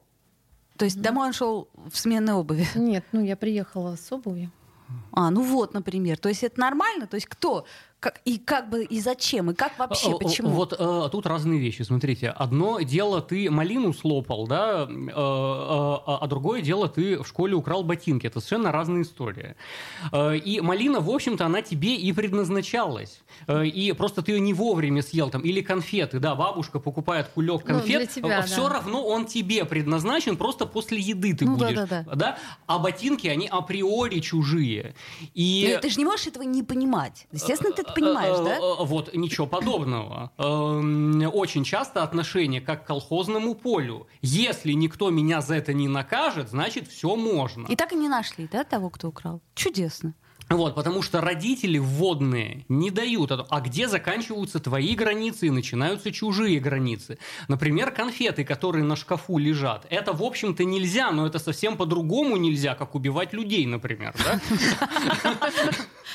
то 0.78 0.86
есть 0.86 1.02
домой 1.02 1.28
он 1.28 1.34
шел 1.34 1.70
в 1.74 1.98
сменной 1.98 2.34
обуви? 2.34 2.68
Нет, 2.76 3.06
ну 3.12 3.24
я 3.24 3.36
приехала 3.36 3.96
с 3.96 4.12
обувью. 4.12 4.52
А, 5.12 5.32
ну 5.32 5.42
вот, 5.42 5.74
например. 5.74 6.18
То 6.18 6.30
есть 6.30 6.44
это 6.44 6.60
нормально? 6.60 7.08
То 7.08 7.16
есть 7.16 7.28
кто? 7.28 7.66
Как, 8.06 8.22
и 8.24 8.38
как 8.38 8.70
бы 8.70 8.84
и 8.84 9.00
зачем? 9.02 9.50
И 9.50 9.56
как 9.56 9.80
вообще? 9.80 10.12
Э, 10.12 10.20
Почему? 10.20 10.50
Вот 10.50 10.76
э, 10.78 11.10
тут 11.12 11.26
разные 11.26 11.60
вещи. 11.60 11.82
Смотрите, 11.82 12.30
одно 12.30 12.80
дело 12.82 13.20
ты 13.20 13.50
малину 13.50 13.94
слопал, 13.94 14.46
да, 14.46 14.84
э, 14.88 14.88
э, 14.88 15.12
а 15.12 16.28
другое 16.28 16.62
дело 16.62 16.88
ты 16.88 17.18
в 17.24 17.28
школе 17.28 17.56
украл 17.56 17.84
ботинки. 17.84 18.28
Это 18.28 18.42
совершенно 18.42 18.72
разная 18.72 19.02
история. 19.02 19.56
Э, 20.12 20.38
и 20.38 20.62
малина, 20.62 21.00
в 21.00 21.10
общем-то, 21.10 21.48
она 21.48 21.64
тебе 21.64 21.96
и 21.96 22.14
предназначалась. 22.14 23.22
Э, 23.48 23.66
и 23.66 23.92
просто 23.94 24.22
ты 24.22 24.34
ее 24.34 24.40
не 24.40 24.54
вовремя 24.54 25.02
съел 25.02 25.32
там. 25.32 25.42
Или 25.42 25.62
конфеты, 25.62 26.20
да, 26.20 26.36
бабушка 26.36 26.80
покупает 26.80 27.30
кулек 27.30 27.64
Ну, 27.66 27.80
конфет. 27.80 27.98
для 27.98 28.06
тебя, 28.06 28.42
все 28.44 28.68
да. 28.68 28.76
равно 28.76 29.04
он 29.04 29.26
тебе 29.26 29.66
предназначен, 29.66 30.38
просто 30.38 30.68
после 30.68 31.00
еды 31.00 31.34
ты 31.34 31.46
Ну, 31.46 31.58
будешь. 31.58 31.74
да-да-да. 31.74 32.16
да? 32.16 32.38
А 32.68 32.78
ботинки, 32.78 33.26
они 33.26 33.48
априори 33.48 34.20
чужие. 34.20 34.94
И... 35.34 35.72
Ну, 35.74 35.82
ты 35.82 35.90
же 35.90 35.98
не 35.98 36.06
можешь 36.06 36.28
этого 36.28 36.44
не 36.44 36.62
понимать. 36.62 37.26
Естественно, 37.32 37.74
ты 37.74 37.82
это 37.82 37.95
понимаешь, 37.96 38.38
Э, 38.40 38.44
да? 38.44 38.56
э, 38.58 38.86
Вот, 38.86 39.14
ничего 39.16 39.48
подобного. 39.48 40.32
Эм, 40.38 41.24
Очень 41.34 41.64
часто 41.64 42.04
отношение 42.04 42.62
как 42.62 42.84
к 42.84 42.88
колхозному 42.88 43.56
полю. 43.56 44.08
Если 44.22 44.74
никто 44.74 45.10
меня 45.10 45.42
за 45.42 45.56
это 45.56 45.74
не 45.74 45.88
накажет, 45.88 46.50
значит, 46.50 46.88
все 46.88 47.16
можно. 47.16 47.66
И 47.68 47.76
так 47.76 47.94
и 47.94 47.96
не 47.96 48.10
нашли, 48.10 48.48
да, 48.52 48.64
того, 48.64 48.90
кто 48.90 49.08
украл? 49.10 49.42
Чудесно. 49.56 50.14
Вот, 50.50 50.76
потому 50.76 51.02
что 51.02 51.22
родители 51.22 51.80
вводные 51.80 52.66
не 52.70 52.92
дают. 52.92 53.32
А 53.32 53.62
где 53.62 53.88
заканчиваются 53.88 54.60
твои 54.60 54.96
границы 54.96 55.48
и 55.48 55.50
начинаются 55.50 56.12
чужие 56.12 56.60
границы? 56.60 57.18
Например, 57.48 57.92
конфеты, 57.92 58.44
которые 58.44 58.84
на 58.84 58.96
шкафу 58.96 59.38
лежат. 59.38 59.88
Это, 59.90 60.14
в 60.14 60.22
общем-то, 60.22 60.64
нельзя, 60.64 61.12
но 61.12 61.26
это 61.26 61.40
совсем 61.40 61.78
по-другому 61.78 62.38
нельзя, 62.38 62.76
как 62.76 62.94
убивать 62.94 63.34
людей, 63.34 63.66
например. 63.66 64.14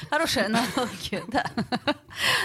Хорошая 0.08 0.46
аналогия, 0.46 1.24
да. 1.28 1.44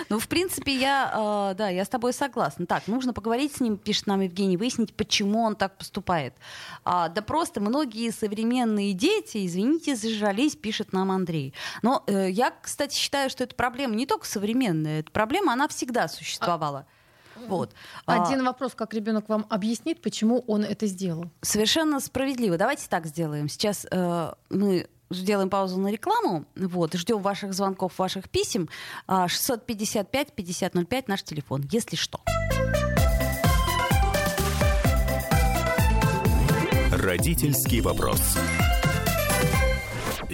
Ну, 0.10 0.20
в 0.20 0.28
принципе, 0.28 0.76
я, 0.76 1.52
э, 1.52 1.56
да, 1.56 1.70
я 1.70 1.86
с 1.86 1.90
тобой 1.90 2.14
согласна. 2.14 2.66
Так, 2.66 2.88
нужно 2.88 3.14
поговорить 3.14 3.56
с 3.56 3.60
ним, 3.60 3.78
пишет 3.78 4.08
нам 4.08 4.22
Евгений, 4.22 4.58
выяснить, 4.58 4.94
почему 4.94 5.42
он 5.42 5.56
так 5.56 5.78
поступает. 5.78 6.34
А, 6.84 7.10
да 7.10 7.22
просто 7.22 7.62
многие 7.62 8.12
современные 8.12 8.94
дети, 8.94 9.46
извините, 9.46 9.96
зажрались, 9.96 10.56
пишет 10.56 10.94
нам 10.94 11.12
Андрей. 11.12 11.54
Но 11.82 12.04
э, 12.08 12.30
я, 12.30 12.54
кстати, 12.62 12.96
считаю, 12.96 13.30
что 13.30 13.44
эта 13.44 13.56
проблема 13.56 13.96
не 13.96 14.06
только 14.06 14.26
современная, 14.26 15.00
эта 15.00 15.12
проблема, 15.12 15.54
она 15.54 15.68
всегда 15.68 16.08
существовала. 16.08 16.86
Вот. 17.48 17.74
А, 18.06 18.24
Один 18.24 18.44
вопрос, 18.44 18.74
как 18.76 18.94
ребенок 18.94 19.28
вам 19.30 19.46
объяснит, 19.50 20.02
почему 20.02 20.44
он 20.48 20.64
это 20.64 20.88
сделал? 20.88 21.30
Совершенно 21.42 22.00
справедливо. 22.00 22.58
Давайте 22.58 22.88
так 22.88 23.06
сделаем. 23.06 23.50
Сейчас 23.50 23.86
э, 23.92 24.34
мы 24.50 24.88
сделаем 25.10 25.50
паузу 25.50 25.80
на 25.80 25.92
рекламу. 25.92 26.46
Вот, 26.56 26.94
ждем 26.94 27.22
ваших 27.22 27.54
звонков, 27.54 27.98
ваших 28.00 28.30
писем. 28.30 28.70
А, 29.08 29.28
655-5005 29.28 31.04
наш 31.08 31.24
телефон, 31.24 31.64
если 31.72 31.96
что. 31.96 32.20
Родительский 36.92 37.82
вопрос. 37.82 38.20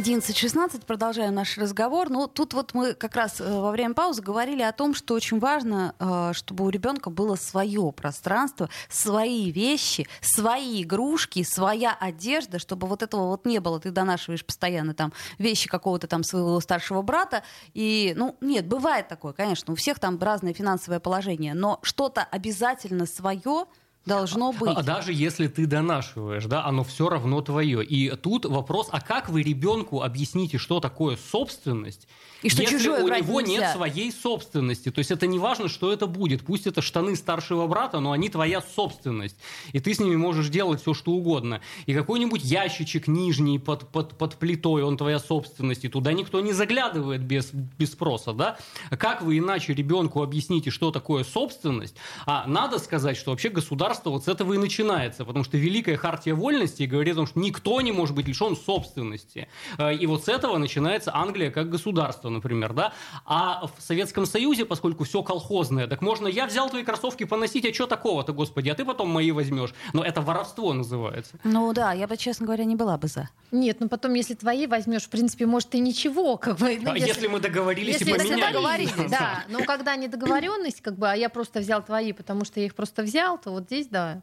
11.16, 0.00 0.86
продолжаем 0.86 1.34
наш 1.34 1.58
разговор. 1.58 2.08
Ну, 2.08 2.26
тут 2.26 2.54
вот 2.54 2.72
мы 2.72 2.94
как 2.94 3.16
раз 3.16 3.38
э, 3.38 3.44
во 3.44 3.70
время 3.70 3.92
паузы 3.92 4.22
говорили 4.22 4.62
о 4.62 4.72
том, 4.72 4.94
что 4.94 5.12
очень 5.12 5.38
важно, 5.38 5.94
э, 5.98 6.32
чтобы 6.32 6.64
у 6.64 6.70
ребенка 6.70 7.10
было 7.10 7.36
свое 7.36 7.92
пространство, 7.92 8.70
свои 8.88 9.50
вещи, 9.50 10.08
свои 10.22 10.84
игрушки, 10.84 11.42
своя 11.42 11.94
одежда, 12.00 12.58
чтобы 12.58 12.86
вот 12.86 13.02
этого 13.02 13.26
вот 13.26 13.44
не 13.44 13.60
было. 13.60 13.78
Ты 13.78 13.90
донашиваешь 13.90 14.42
постоянно 14.42 14.94
там 14.94 15.12
вещи 15.36 15.68
какого-то 15.68 16.06
там 16.06 16.24
своего 16.24 16.58
старшего 16.60 17.02
брата. 17.02 17.42
И, 17.74 18.14
ну, 18.16 18.38
нет, 18.40 18.66
бывает 18.66 19.06
такое, 19.06 19.34
конечно, 19.34 19.74
у 19.74 19.76
всех 19.76 19.98
там 19.98 20.18
разное 20.18 20.54
финансовое 20.54 21.00
положение, 21.00 21.52
но 21.52 21.78
что-то 21.82 22.22
обязательно 22.22 23.04
свое 23.04 23.66
должно 24.06 24.52
быть. 24.52 24.72
А 24.74 24.82
даже 24.82 25.12
если 25.12 25.46
ты 25.46 25.66
донашиваешь, 25.66 26.46
да, 26.46 26.64
оно 26.64 26.84
все 26.84 27.08
равно 27.08 27.40
твое. 27.42 27.84
И 27.84 28.10
тут 28.16 28.46
вопрос, 28.46 28.88
а 28.90 29.00
как 29.00 29.28
вы 29.28 29.42
ребенку 29.42 30.02
объясните, 30.02 30.58
что 30.58 30.80
такое 30.80 31.18
собственность, 31.30 32.08
И 32.42 32.48
что 32.48 32.62
если 32.62 32.78
чужое 32.78 33.04
у 33.04 33.08
него 33.08 33.40
нельзя? 33.42 33.66
нет 33.66 33.76
своей 33.76 34.10
собственности? 34.10 34.90
То 34.90 35.00
есть 35.00 35.10
это 35.10 35.26
не 35.26 35.38
важно, 35.38 35.68
что 35.68 35.92
это 35.92 36.06
будет. 36.06 36.42
Пусть 36.42 36.66
это 36.66 36.80
штаны 36.82 37.14
старшего 37.14 37.66
брата, 37.66 38.00
но 38.00 38.12
они 38.12 38.30
твоя 38.30 38.62
собственность. 38.62 39.36
И 39.72 39.80
ты 39.80 39.92
с 39.92 40.00
ними 40.00 40.16
можешь 40.16 40.48
делать 40.48 40.80
все, 40.80 40.94
что 40.94 41.12
угодно. 41.12 41.60
И 41.84 41.92
какой-нибудь 41.94 42.42
ящичек 42.42 43.06
нижний 43.06 43.58
под, 43.58 43.88
под, 43.88 44.16
под 44.16 44.36
плитой, 44.36 44.82
он 44.82 44.96
твоя 44.96 45.18
собственность. 45.18 45.84
И 45.84 45.88
туда 45.88 46.12
никто 46.14 46.40
не 46.40 46.52
заглядывает 46.52 47.20
без, 47.22 47.50
без 47.52 47.92
спроса, 47.92 48.32
да? 48.32 48.56
Как 48.90 49.20
вы 49.22 49.38
иначе 49.38 49.74
ребенку 49.74 50.22
объясните, 50.22 50.70
что 50.70 50.90
такое 50.90 51.22
собственность? 51.22 51.96
А 52.24 52.46
надо 52.46 52.78
сказать, 52.78 53.16
что 53.16 53.30
вообще 53.30 53.50
государство 53.50 53.89
вот 54.10 54.24
с 54.24 54.28
этого 54.28 54.52
и 54.54 54.58
начинается, 54.58 55.24
потому 55.24 55.44
что 55.44 55.56
Великая 55.56 55.96
Хартия 55.96 56.34
Вольности 56.34 56.84
говорит 56.84 57.14
о 57.14 57.16
том, 57.16 57.26
что 57.26 57.38
никто 57.40 57.80
не 57.80 57.92
может 57.92 58.14
быть 58.14 58.28
лишен 58.28 58.56
собственности. 58.56 59.48
Э, 59.78 59.94
И 59.94 60.06
вот 60.06 60.24
с 60.24 60.28
этого 60.28 60.58
начинается 60.58 61.14
Англия 61.14 61.50
как 61.50 61.68
государство, 61.70 62.28
например, 62.30 62.72
да? 62.72 62.92
А 63.24 63.66
в 63.66 63.82
Советском 63.82 64.26
Союзе, 64.26 64.64
поскольку 64.64 65.04
все 65.04 65.22
колхозное, 65.22 65.86
так 65.86 66.02
можно, 66.02 66.26
я 66.28 66.46
взял 66.46 66.68
твои 66.70 66.82
кроссовки 66.84 67.24
поносить, 67.24 67.66
а 67.66 67.74
что 67.74 67.86
такого-то, 67.86 68.32
господи, 68.32 68.68
а 68.68 68.74
ты 68.74 68.84
потом 68.84 69.08
мои 69.10 69.32
возьмешь. 69.32 69.74
Но 69.92 70.04
это 70.04 70.20
воровство 70.20 70.72
называется. 70.72 71.38
Ну 71.44 71.72
да, 71.72 71.92
я 71.92 72.06
бы, 72.06 72.16
честно 72.16 72.46
говоря, 72.46 72.64
не 72.64 72.76
была 72.76 72.96
бы 72.98 73.08
за. 73.08 73.28
Нет, 73.50 73.78
ну 73.80 73.88
потом, 73.88 74.14
если 74.14 74.34
твои 74.34 74.66
возьмешь, 74.66 75.02
в 75.02 75.08
принципе, 75.08 75.46
может, 75.46 75.74
и 75.74 75.80
ничего, 75.80 76.36
как 76.36 76.58
бы. 76.58 76.78
ну, 76.80 76.92
А 76.92 76.98
если 76.98 77.26
мы 77.26 77.40
договорились 77.40 77.94
Если 78.00 78.10
и 78.12 78.14
поменялись. 78.16 78.44
договорились, 78.46 79.10
да. 79.10 79.44
Но 79.48 79.64
когда 79.64 79.96
недоговоренность, 79.96 80.80
как 80.80 80.96
бы, 80.96 81.10
а 81.10 81.14
я 81.14 81.28
просто 81.28 81.60
взял 81.60 81.82
твои, 81.82 82.12
потому 82.12 82.44
что 82.44 82.60
я 82.60 82.66
их 82.66 82.74
просто 82.74 83.02
взял, 83.02 83.38
то 83.38 83.50
вот 83.50 83.64
здесь 83.64 83.79
да. 83.88 84.22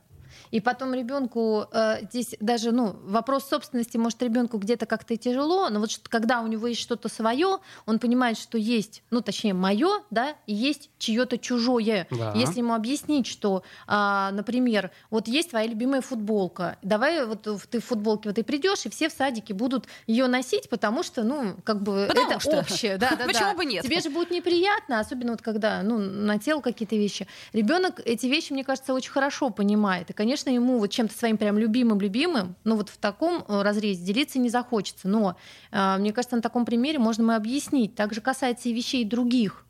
И 0.51 0.60
потом 0.60 0.94
ребенку 0.94 1.66
э, 1.72 2.04
здесь 2.10 2.36
даже, 2.39 2.72
ну, 2.72 2.96
вопрос 3.04 3.46
собственности, 3.48 3.98
может, 3.98 4.22
ребенку 4.22 4.58
где-то 4.58 4.86
как-то 4.86 5.13
и 5.13 5.18
тяжело, 5.18 5.70
но 5.70 5.80
вот 5.80 5.92
что- 5.92 6.10
когда 6.10 6.42
у 6.42 6.48
него 6.48 6.68
есть 6.68 6.82
что-то 6.82 7.10
свое, 7.10 7.58
он 7.86 8.00
понимает, 8.00 8.38
что 8.38 8.58
есть, 8.58 9.04
ну, 9.12 9.22
точнее, 9.22 9.54
мое, 9.54 10.01
да, 10.12 10.36
и 10.46 10.54
есть 10.54 10.89
чье-то 10.98 11.38
чужое. 11.38 12.08
Да. 12.12 12.34
Если 12.36 12.60
ему 12.60 12.74
объяснить, 12.74 13.27
что, 13.27 13.63
а, 13.88 14.32
например, 14.32 14.92
вот 15.10 15.27
есть 15.27 15.50
твоя 15.50 15.68
любимая 15.68 16.01
футболка, 16.01 16.77
давай 16.82 17.25
вот 17.25 17.48
ты 17.70 17.80
в 17.80 17.86
футболке 17.86 18.30
вот 18.30 18.38
и 18.38 18.44
придешь, 18.44 18.86
и 18.86 18.89
все 18.89 19.10
в 19.10 19.13
садике 19.13 19.54
будут 19.54 19.86
ее 20.08 20.27
носить, 20.27 20.70
потому 20.70 21.04
что, 21.04 21.24
ну, 21.24 21.56
как 21.63 21.82
бы 21.82 22.06
Потому 22.08 22.32
это 22.32 22.39
что. 22.39 22.60
общее, 22.60 22.98
да, 22.98 23.12
да, 23.18 23.25
Почему 23.27 23.51
да. 23.51 23.56
бы 23.56 23.66
нет? 23.66 23.84
Тебе 23.84 24.00
же 24.00 24.10
будет 24.10 24.32
неприятно, 24.32 25.00
особенно 25.00 25.32
вот 25.32 25.42
когда, 25.42 25.82
ну, 25.84 25.98
на 25.98 26.38
тело 26.39 26.62
какие-то 26.62 26.96
вещи. 26.96 27.27
Ребенок 27.54 28.00
эти 28.06 28.25
вещи, 28.27 28.54
мне 28.54 28.63
кажется, 28.63 28.94
очень 28.94 29.12
хорошо 29.12 29.50
понимает, 29.50 30.10
и, 30.10 30.13
конечно, 30.13 30.37
ему 30.50 30.79
вот 30.79 30.88
чем-то 30.88 31.17
своим 31.17 31.38
прям 31.38 31.58
любимым-любимым, 31.58 32.56
ну, 32.63 32.75
вот 32.75 32.89
в 32.89 32.98
таком 32.98 33.44
э, 33.48 33.62
разрезе 33.62 34.03
делиться 34.03 34.39
не 34.39 34.50
захочется, 34.50 35.08
но 35.08 35.36
э, 35.72 35.98
мне 35.98 36.13
кажется, 36.13 36.36
на 36.36 36.41
таком 36.41 36.65
примере 36.65 37.00
можно 37.00 37.24
мы 37.24 37.36
объяснить. 37.36 37.96
Также 37.96 38.22
касается 38.22 38.70
и 38.70 38.74
вещей 38.74 39.03
других. 39.06 39.63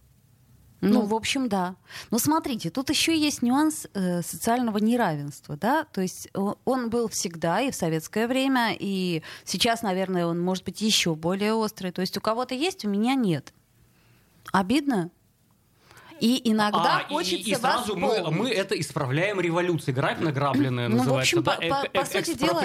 Ну, 0.80 1.02
Ну. 1.02 1.06
в 1.08 1.16
общем, 1.16 1.50
да. 1.50 1.76
Но 2.12 2.20
смотрите, 2.20 2.70
тут 2.70 2.92
еще 2.92 3.18
есть 3.18 3.42
нюанс 3.42 3.88
э, 3.96 4.22
социального 4.22 4.78
неравенства, 4.78 5.58
да, 5.58 5.86
то 5.92 6.02
есть 6.02 6.30
о- 6.36 6.56
он 6.66 6.92
был 6.92 7.08
всегда 7.08 7.62
и 7.62 7.72
в 7.72 7.76
советское 7.76 8.28
время, 8.28 8.76
и 8.78 9.24
сейчас, 9.44 9.82
наверное, 9.82 10.28
он 10.28 10.40
может 10.40 10.64
быть 10.66 10.82
еще 10.82 11.16
более 11.16 11.54
острый. 11.54 11.92
То 11.92 12.02
есть 12.02 12.16
у 12.16 12.22
кого-то 12.22 12.54
есть, 12.54 12.86
у 12.86 12.90
меня 12.90 13.16
нет. 13.16 13.54
Обидно? 14.54 15.10
И 16.20 16.50
иногда 16.52 16.98
А, 16.98 17.02
и- 17.02 17.14
хочется 17.14 17.50
и, 17.50 17.56
сразу 17.56 17.96
мы, 17.96 18.30
мы 18.32 18.50
это 18.50 18.80
исправляем 18.80 19.40
революцией. 19.40 19.94
Грабь 19.96 20.20
награбленная 20.20 20.88
Ну, 20.88 20.96
в 20.96 21.00
называется. 21.00 21.38
общем, 21.40 21.44
да? 21.44 21.52
по- 21.56 21.62
Эк- 21.64 21.70
по- 21.70 21.90
по 21.90 21.98
эк- 22.04 22.06
сути 22.26 22.38
дела- 22.38 22.62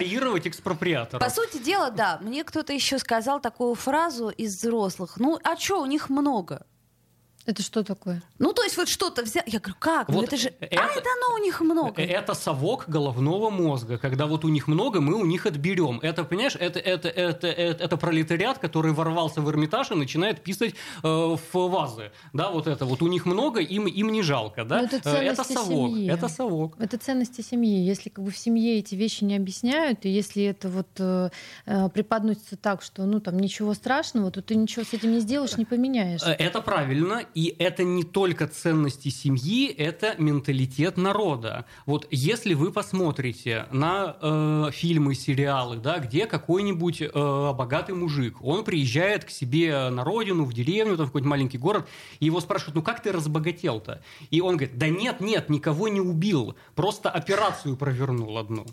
экспроприатора. 0.47 1.21
По 1.21 1.31
сути 1.31 1.59
дела, 1.59 1.91
да. 1.91 2.19
Мне 2.23 2.45
кто-то 2.45 2.73
еще 2.73 2.99
сказал 2.99 3.41
такую 3.41 3.75
фразу 3.75 4.29
из 4.29 4.57
взрослых. 4.57 5.15
Ну, 5.17 5.39
а 5.45 5.57
что, 5.57 5.81
у 5.83 5.87
них 5.87 6.09
много? 6.09 6.67
Это 7.45 7.63
что 7.63 7.83
такое? 7.83 8.23
Ну, 8.39 8.53
то 8.53 8.63
есть 8.63 8.77
вот 8.77 8.89
что-то 8.89 9.23
взял. 9.23 9.43
Я 9.47 9.59
говорю, 9.59 9.77
как? 9.81 10.09
ну 10.09 10.15
Вот 10.15 10.25
это 10.27 10.37
же... 10.37 10.53
это- 10.61 10.81
А, 10.81 10.87
это 10.87 11.09
оно 11.17 11.35
у 11.35 11.39
них 11.43 11.61
много. 11.61 12.01
Э, 12.01 12.07
Это 12.07 12.35
совок 12.35 12.85
головного 12.89 13.51
мозга. 13.51 13.99
Когда 13.99 14.27
вот 14.27 14.45
у 14.45 14.49
них 14.49 14.69
много, 14.69 15.01
мы 15.01 15.15
у 15.15 15.25
них 15.25 15.47
отберем. 15.47 15.99
Это, 16.03 16.23
понимаешь, 16.25 16.55
это, 16.57 16.79
это, 16.79 17.09
это, 17.09 17.49
это, 17.49 17.85
это 17.85 17.97
пролетариат, 17.97 18.59
который 18.59 18.93
ворвался 18.93 19.41
в 19.41 19.51
Эрмитаж 19.51 19.91
и 19.91 19.95
начинает 19.95 20.41
писать 20.43 20.75
э, 21.03 21.09
в 21.09 21.39
вазы. 21.55 22.13
Да, 22.33 22.51
вот 22.51 22.67
это 22.69 22.85
вот. 22.85 23.03
У 23.03 23.09
них 23.09 23.27
много, 23.27 23.61
им, 23.61 23.87
им 23.89 24.13
не 24.13 24.23
жалко. 24.23 24.65
Да? 24.65 24.79
Но 24.79 24.85
это 24.85 25.01
Э, 25.11 25.17
это 25.33 25.43
совок. 25.45 25.91
семьи. 25.91 26.09
Это 26.11 26.29
совок. 26.29 26.77
Это 26.79 26.97
ценности 26.99 27.41
семьи. 27.41 27.85
Если 27.85 28.09
как 28.09 28.25
бы 28.25 28.31
в 28.31 28.37
семье 28.39 28.79
эти 28.79 28.95
вещи 28.95 29.25
не 29.25 29.35
объясняют, 29.37 30.05
и 30.05 30.09
если 30.09 30.45
это 30.45 30.69
вот 30.69 30.89
э, 30.99 31.31
э, 31.67 31.89
преподносится 31.89 32.57
так, 32.57 32.83
что 32.83 33.05
ну 33.05 33.19
там 33.21 33.39
ничего 33.39 33.75
страшного, 33.75 34.31
то 34.31 34.43
ты 34.43 34.55
ничего 34.55 34.85
с 34.85 34.93
этим 34.95 35.13
не 35.13 35.21
сделаешь, 35.21 35.57
не 35.57 35.65
поменяешь. 35.65 36.23
Э, 36.23 36.33
Это 36.39 36.61
правильно, 36.61 37.25
и 37.35 37.55
это 37.59 37.85
не 37.85 38.05
только 38.05 38.47
ценности 38.47 39.09
семьи, 39.09 39.67
это 39.67 40.15
менталитет 40.19 40.97
народа. 40.97 41.65
Вот 41.87 42.07
если 42.11 42.55
вы 42.55 42.73
посмотрите 42.73 43.67
на 43.71 44.17
э, 44.21 44.71
фильмы, 44.73 45.15
сериалы, 45.15 45.77
да, 45.77 45.99
где 45.99 46.27
какой-нибудь 46.27 47.03
э, 47.03 47.53
богатый 47.55 47.95
мужик, 47.95 48.37
он 48.43 48.65
приезжает 48.65 49.25
к 49.25 49.31
себе 49.31 49.91
на 49.91 50.05
родину, 50.05 50.45
в 50.45 50.53
деревню, 50.53 50.97
там, 50.97 51.07
в 51.07 51.09
какой-нибудь 51.09 51.31
маленький 51.31 51.59
город, 51.59 51.89
и 52.21 52.27
его 52.27 52.41
спрашивают, 52.41 52.77
ну 52.77 52.83
как 52.83 53.03
ты 53.03 53.13
разбогател-то? 53.13 54.03
И 54.31 54.41
он 54.41 54.57
говорит, 54.57 54.79
да 54.79 54.89
нет, 54.89 55.21
нет, 55.21 55.49
никого 55.49 55.89
не 55.89 56.01
убил, 56.01 56.55
просто 56.75 57.11
операцию 57.11 57.77
провернул 57.77 58.39
одну. 58.39 58.67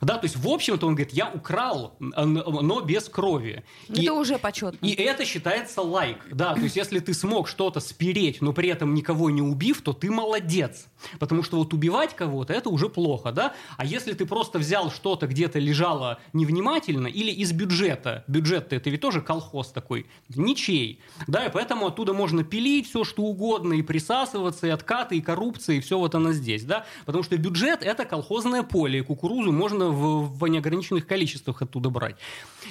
Да, 0.00 0.18
то 0.18 0.24
есть, 0.24 0.36
в 0.36 0.48
общем-то, 0.48 0.86
он 0.86 0.94
говорит, 0.94 1.12
я 1.12 1.30
украл, 1.30 1.96
но 1.98 2.80
без 2.80 3.08
крови. 3.08 3.64
Это 3.88 4.00
И- 4.00 4.08
уже 4.10 4.38
почетно. 4.38 4.78
и 4.86 4.92
это 4.92 5.24
считается 5.24 5.80
лайк. 5.82 6.18
Да, 6.32 6.54
то 6.54 6.60
есть 6.60 6.76
если 6.76 6.98
ты 7.00 7.14
смог 7.14 7.48
что-то 7.48 7.80
спереть, 7.80 8.40
но 8.42 8.52
при 8.52 8.68
этом 8.68 8.94
никого 8.94 9.30
не 9.30 9.42
убив, 9.42 9.80
то 9.82 9.92
ты 9.92 10.10
молодец. 10.10 10.86
Потому 11.18 11.42
что 11.42 11.56
вот 11.58 11.72
убивать 11.74 12.14
кого-то 12.14 12.52
это 12.52 12.68
уже 12.70 12.88
плохо, 12.88 13.32
да? 13.32 13.54
А 13.76 13.84
если 13.84 14.12
ты 14.12 14.26
просто 14.26 14.58
взял 14.58 14.90
что-то 14.90 15.26
где-то 15.26 15.58
лежало 15.58 16.18
невнимательно 16.32 17.06
или 17.06 17.30
из 17.30 17.52
бюджета, 17.52 18.24
бюджет 18.28 18.72
это 18.72 18.90
ведь 18.90 19.00
тоже 19.00 19.20
колхоз 19.20 19.68
такой, 19.72 20.06
ничей, 20.34 21.00
да, 21.26 21.46
и 21.46 21.50
поэтому 21.50 21.86
оттуда 21.86 22.12
можно 22.14 22.44
пилить 22.44 22.88
все 22.88 23.04
что 23.04 23.22
угодно 23.22 23.74
и 23.74 23.82
присасываться, 23.82 24.66
и 24.66 24.70
откаты, 24.70 25.16
и 25.16 25.20
коррупция, 25.20 25.76
и 25.76 25.80
все 25.80 25.98
вот 25.98 26.14
оно 26.14 26.32
здесь, 26.32 26.64
да? 26.64 26.84
Потому 27.04 27.24
что 27.24 27.36
бюджет 27.36 27.82
это 27.82 28.04
колхозное 28.04 28.62
поле, 28.62 29.00
и 29.00 29.02
кукурузу 29.02 29.52
можно 29.52 29.65
в, 29.68 30.38
в 30.38 30.46
неограниченных 30.46 31.06
количествах 31.06 31.62
оттуда 31.62 31.90
брать. 31.90 32.16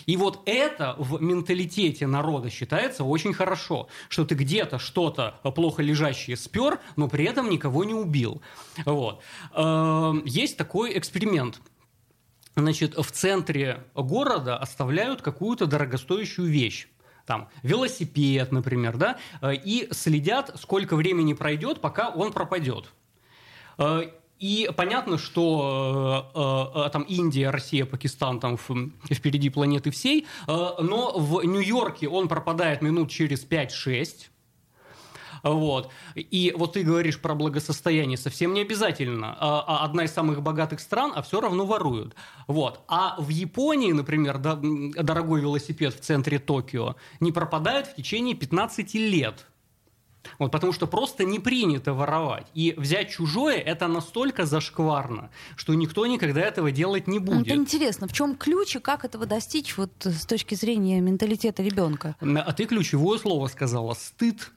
И 0.05 0.17
вот 0.17 0.41
это 0.45 0.95
в 0.97 1.21
менталитете 1.21 2.07
народа 2.07 2.49
считается 2.49 3.03
очень 3.03 3.33
хорошо, 3.33 3.87
что 4.09 4.25
ты 4.25 4.35
где-то 4.35 4.79
что-то 4.79 5.39
плохо 5.55 5.81
лежащее 5.81 6.37
спер, 6.37 6.79
но 6.95 7.07
при 7.07 7.25
этом 7.25 7.49
никого 7.49 7.83
не 7.83 7.93
убил. 7.93 8.41
Вот. 8.85 9.21
Эм, 9.53 10.23
Есть 10.25 10.57
такой 10.57 10.97
эксперимент. 10.97 11.59
Значит, 12.55 12.95
в 12.97 13.11
центре 13.11 13.83
города 13.93 14.57
оставляют 14.57 15.21
какую-то 15.21 15.65
дорогостоящую 15.65 16.49
вещь. 16.49 16.87
Там 17.25 17.49
велосипед, 17.63 18.51
например, 18.51 18.97
да, 18.97 19.17
э, 19.41 19.55
и 19.55 19.87
следят, 19.91 20.51
сколько 20.59 20.95
времени 20.95 21.33
пройдет, 21.33 21.81
пока 21.81 22.09
он 22.09 22.31
пропадет. 22.31 22.93
Э, 24.39 24.45
И 24.45 24.69
понятно, 24.75 25.17
что 25.17 26.29
э, 26.35 26.87
э, 26.87 26.89
там 26.91 27.03
Индия, 27.03 27.49
Россия, 27.51 27.85
Пакистан 27.85 28.39
там 28.39 28.57
в- 28.57 28.89
впереди 29.13 29.49
планеты 29.49 29.89
всей, 29.91 30.25
э, 30.47 30.73
но 30.79 31.17
в 31.17 31.43
Нью-Йорке 31.43 32.07
он 32.09 32.27
пропадает 32.27 32.81
минут 32.81 33.09
через 33.09 33.45
5-6. 33.45 34.29
Вот. 35.43 35.89
И 36.15 36.53
вот 36.57 36.73
ты 36.73 36.81
говоришь 36.81 37.19
про 37.21 37.35
благосостояние, 37.35 38.17
совсем 38.17 38.53
не 38.53 38.61
обязательно. 38.61 39.37
А, 39.39 39.63
а 39.67 39.85
одна 39.85 40.05
из 40.05 40.11
самых 40.11 40.41
богатых 40.41 40.79
стран, 40.79 41.11
а 41.15 41.21
все 41.21 41.39
равно 41.39 41.65
воруют. 41.67 42.15
Вот. 42.47 42.79
А 42.87 43.15
в 43.19 43.29
Японии, 43.29 43.91
например, 43.91 44.39
дорогой 44.39 45.41
велосипед 45.41 45.93
в 45.93 45.99
центре 45.99 46.39
Токио 46.39 46.95
не 47.19 47.31
пропадает 47.31 47.85
в 47.87 47.95
течение 47.95 48.33
15 48.33 48.95
лет. 48.95 49.45
Вот, 50.39 50.51
потому 50.51 50.73
что 50.73 50.87
просто 50.87 51.23
не 51.23 51.39
принято 51.39 51.93
воровать. 51.93 52.47
И 52.53 52.73
взять 52.77 53.11
чужое 53.11 53.57
это 53.57 53.87
настолько 53.87 54.45
зашкварно, 54.45 55.29
что 55.55 55.73
никто 55.73 56.05
никогда 56.05 56.41
этого 56.41 56.71
делать 56.71 57.07
не 57.07 57.19
Ну, 57.19 57.25
будет. 57.25 57.47
Это 57.47 57.55
интересно, 57.55 58.07
в 58.07 58.13
чем 58.13 58.35
ключ 58.35 58.75
и 58.75 58.79
как 58.79 59.05
этого 59.05 59.25
достичь 59.25 59.77
вот 59.77 59.91
с 60.03 60.25
точки 60.25 60.55
зрения 60.55 61.01
менталитета 61.01 61.63
ребенка? 61.63 62.15
А 62.19 62.53
ты 62.53 62.65
ключевое 62.65 63.17
слово 63.17 63.47
сказала 63.47 63.93
стыд. 63.93 64.51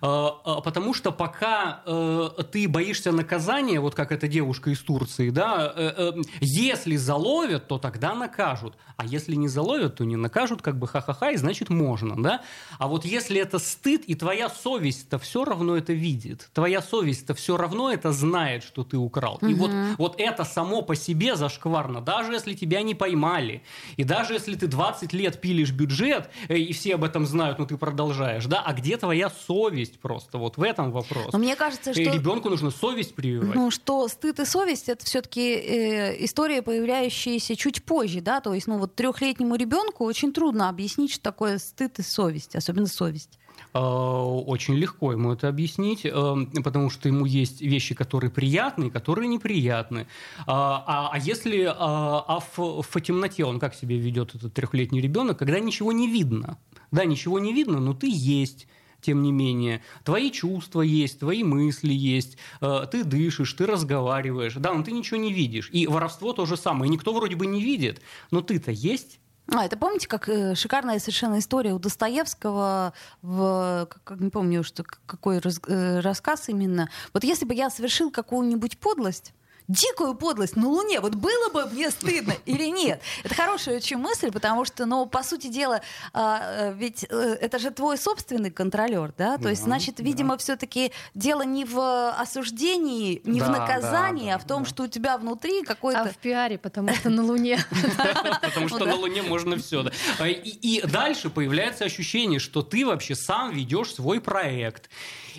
А, 0.00 0.40
а, 0.44 0.60
Потому 0.60 0.94
что 0.94 1.10
пока 1.12 1.82
э, 1.84 2.28
ты 2.50 2.68
боишься 2.68 3.12
наказания, 3.12 3.80
вот 3.80 3.94
как 3.94 4.12
эта 4.12 4.28
девушка 4.28 4.70
из 4.70 4.80
Турции, 4.80 5.30
да, 5.30 5.72
э, 5.74 5.92
э, 5.96 6.22
если 6.40 6.96
заловят, 6.96 7.68
то 7.68 7.78
тогда 7.78 8.14
накажут, 8.14 8.74
а 8.96 9.04
если 9.04 9.34
не 9.34 9.48
заловят, 9.48 9.96
то 9.96 10.04
не 10.04 10.16
накажут, 10.16 10.62
как 10.62 10.78
бы 10.78 10.86
ха-ха-ха, 10.86 11.30
и 11.30 11.36
значит 11.36 11.70
можно, 11.70 12.22
да. 12.22 12.42
А 12.78 12.86
вот 12.86 13.04
если 13.04 13.40
это 13.40 13.58
стыд, 13.58 14.02
и 14.06 14.14
твоя 14.14 14.48
совесть-то 14.48 15.18
все 15.18 15.44
равно 15.44 15.76
это 15.76 15.92
видит, 15.92 16.50
твоя 16.52 16.82
совесть-то 16.82 17.34
все 17.34 17.56
равно 17.56 17.90
это 17.90 18.12
знает, 18.12 18.62
что 18.62 18.84
ты 18.84 18.96
украл. 18.96 19.38
И 19.42 19.54
вот, 19.54 19.70
вот 19.98 20.14
это 20.18 20.44
само 20.44 20.82
по 20.82 20.94
себе 20.94 21.36
зашкварно, 21.36 22.00
даже 22.00 22.32
если 22.32 22.54
тебя 22.54 22.82
не 22.82 22.94
поймали, 22.94 23.62
и 23.96 24.04
даже 24.04 24.34
если 24.34 24.54
ты 24.54 24.66
20 24.66 25.12
лет 25.12 25.40
пилишь 25.40 25.72
бюджет, 25.72 26.30
э, 26.48 26.58
и 26.58 26.72
все 26.72 26.94
об 26.94 27.04
этом 27.04 27.26
знают, 27.26 27.58
но 27.58 27.64
ты 27.64 27.76
продолжаешь, 27.76 28.44
да, 28.46 28.60
а 28.60 28.72
где 28.72 28.96
твоя 28.96 29.30
совесть 29.30 29.69
просто? 30.00 30.38
Вот 30.38 30.56
в 30.56 30.62
этом 30.62 30.92
вопрос. 30.92 31.32
Но 31.32 31.38
мне 31.38 31.56
кажется, 31.56 31.90
И 31.90 31.94
что... 32.04 32.14
ребенку 32.14 32.50
нужно 32.50 32.70
совесть 32.70 33.14
прививать. 33.14 33.54
Ну, 33.54 33.70
что 33.70 34.06
стыд 34.08 34.40
и 34.40 34.44
совесть 34.44 34.88
это 34.88 35.04
все-таки 35.04 35.52
э, 35.54 36.24
история, 36.24 36.62
появляющаяся 36.62 37.56
чуть 37.56 37.82
позже, 37.84 38.20
да, 38.20 38.40
то 38.40 38.52
есть, 38.54 38.66
ну, 38.66 38.78
вот 38.78 38.94
трехлетнему 38.94 39.56
ребенку 39.56 40.04
очень 40.04 40.32
трудно 40.32 40.68
объяснить, 40.68 41.12
что 41.12 41.22
такое 41.22 41.58
стыд 41.58 41.98
и 41.98 42.02
совесть, 42.02 42.56
особенно 42.56 42.86
совесть. 42.86 43.38
Э, 43.72 43.78
Очень 43.78 44.74
легко 44.74 45.12
ему 45.12 45.32
это 45.32 45.48
объяснить, 45.48 46.00
э, 46.04 46.34
потому 46.64 46.90
что 46.90 47.08
ему 47.08 47.24
есть 47.24 47.60
вещи, 47.60 47.94
которые 47.94 48.30
приятны, 48.30 48.90
которые 48.90 49.28
неприятны. 49.28 50.06
А, 50.46 50.82
а- 50.86 51.10
а 51.12 51.18
если 51.18 51.64
а, 51.64 52.24
а 52.26 52.40
в, 52.40 52.82
в 52.82 53.00
темноте 53.00 53.44
он 53.44 53.60
как 53.60 53.74
себя 53.74 53.96
ведет, 53.96 54.34
этот 54.34 54.54
трехлетний 54.54 55.00
ребенок, 55.00 55.38
когда 55.38 55.60
ничего 55.60 55.92
не 55.92 56.08
видно? 56.10 56.58
Да, 56.90 57.04
ничего 57.04 57.38
не 57.38 57.52
видно, 57.52 57.78
но 57.78 57.94
ты 57.94 58.08
есть. 58.10 58.66
Тем 59.00 59.22
не 59.22 59.32
менее, 59.32 59.82
твои 60.04 60.30
чувства 60.30 60.82
есть, 60.82 61.20
твои 61.20 61.42
мысли 61.42 61.92
есть, 61.92 62.36
э, 62.60 62.86
ты 62.90 63.04
дышишь, 63.04 63.52
ты 63.54 63.66
разговариваешь, 63.66 64.54
да, 64.54 64.72
но 64.74 64.82
ты 64.82 64.92
ничего 64.92 65.18
не 65.18 65.32
видишь. 65.32 65.70
И 65.72 65.86
воровство 65.86 66.32
то 66.32 66.46
же 66.46 66.56
самое. 66.56 66.90
Никто 66.90 67.12
вроде 67.12 67.36
бы 67.36 67.46
не 67.46 67.62
видит, 67.62 68.00
но 68.30 68.40
ты-то 68.42 68.70
есть. 68.70 69.20
А, 69.52 69.64
это 69.64 69.76
помните, 69.76 70.06
как 70.06 70.28
э, 70.28 70.54
шикарная 70.54 70.98
совершенно 71.00 71.38
история 71.38 71.72
у 71.72 71.78
Достоевского, 71.78 72.92
в, 73.22 73.88
как, 74.04 74.20
не 74.20 74.30
помню, 74.30 74.62
что, 74.62 74.84
какой 74.84 75.38
раз- 75.38 75.60
э, 75.66 76.00
рассказ 76.00 76.48
именно. 76.48 76.88
Вот 77.12 77.24
если 77.24 77.44
бы 77.44 77.54
я 77.54 77.68
совершил 77.70 78.10
какую-нибудь 78.10 78.78
подлость, 78.78 79.32
дикую 79.70 80.14
подлость 80.14 80.56
на 80.56 80.68
Луне, 80.68 81.00
вот 81.00 81.14
было 81.14 81.50
бы 81.50 81.66
мне 81.66 81.90
стыдно 81.90 82.34
или 82.44 82.64
нет? 82.64 83.00
Это 83.22 83.34
хорошая 83.34 83.76
очень 83.76 83.96
мысль, 83.98 84.30
потому 84.30 84.64
что, 84.64 84.86
ну, 84.86 85.06
по 85.06 85.22
сути 85.22 85.46
дела, 85.46 85.80
а, 86.12 86.40
э, 86.42 86.74
ведь 86.74 87.06
э, 87.08 87.38
это 87.40 87.58
же 87.58 87.70
твой 87.70 87.96
собственный 87.96 88.50
контролер, 88.50 89.12
да? 89.16 89.38
То 89.38 89.48
есть, 89.48 89.62
Да, 89.62 89.66
значит, 89.66 89.96
да. 89.96 90.04
видимо, 90.04 90.36
все-таки 90.38 90.92
дело 91.14 91.42
не 91.42 91.64
в 91.64 92.10
осуждении, 92.10 93.22
не 93.24 93.40
в 93.40 93.46
Да, 93.46 93.58
наказании, 93.58 94.30
да, 94.30 94.36
а 94.36 94.38
в 94.38 94.46
том, 94.46 94.64
да. 94.64 94.68
что 94.68 94.82
у 94.84 94.86
тебя 94.88 95.16
внутри 95.18 95.62
какой-то... 95.62 96.02
А 96.02 96.08
в 96.08 96.16
пиаре, 96.16 96.58
потому 96.58 96.92
что 96.94 97.10
на 97.10 97.24
Луне. 97.24 97.58
Потому 98.42 98.68
что 98.68 98.80
да. 98.80 98.86
на 98.86 98.94
Луне 98.96 99.22
можно 99.22 99.56
все. 99.56 99.84
И, 100.24 100.78
и 100.78 100.86
дальше 100.86 101.30
появляется 101.30 101.84
ощущение, 101.84 102.40
что 102.40 102.62
ты 102.62 102.84
вообще 102.84 103.14
сам 103.14 103.52
ведешь 103.52 103.94
свой 103.94 104.20
проект. 104.20 104.90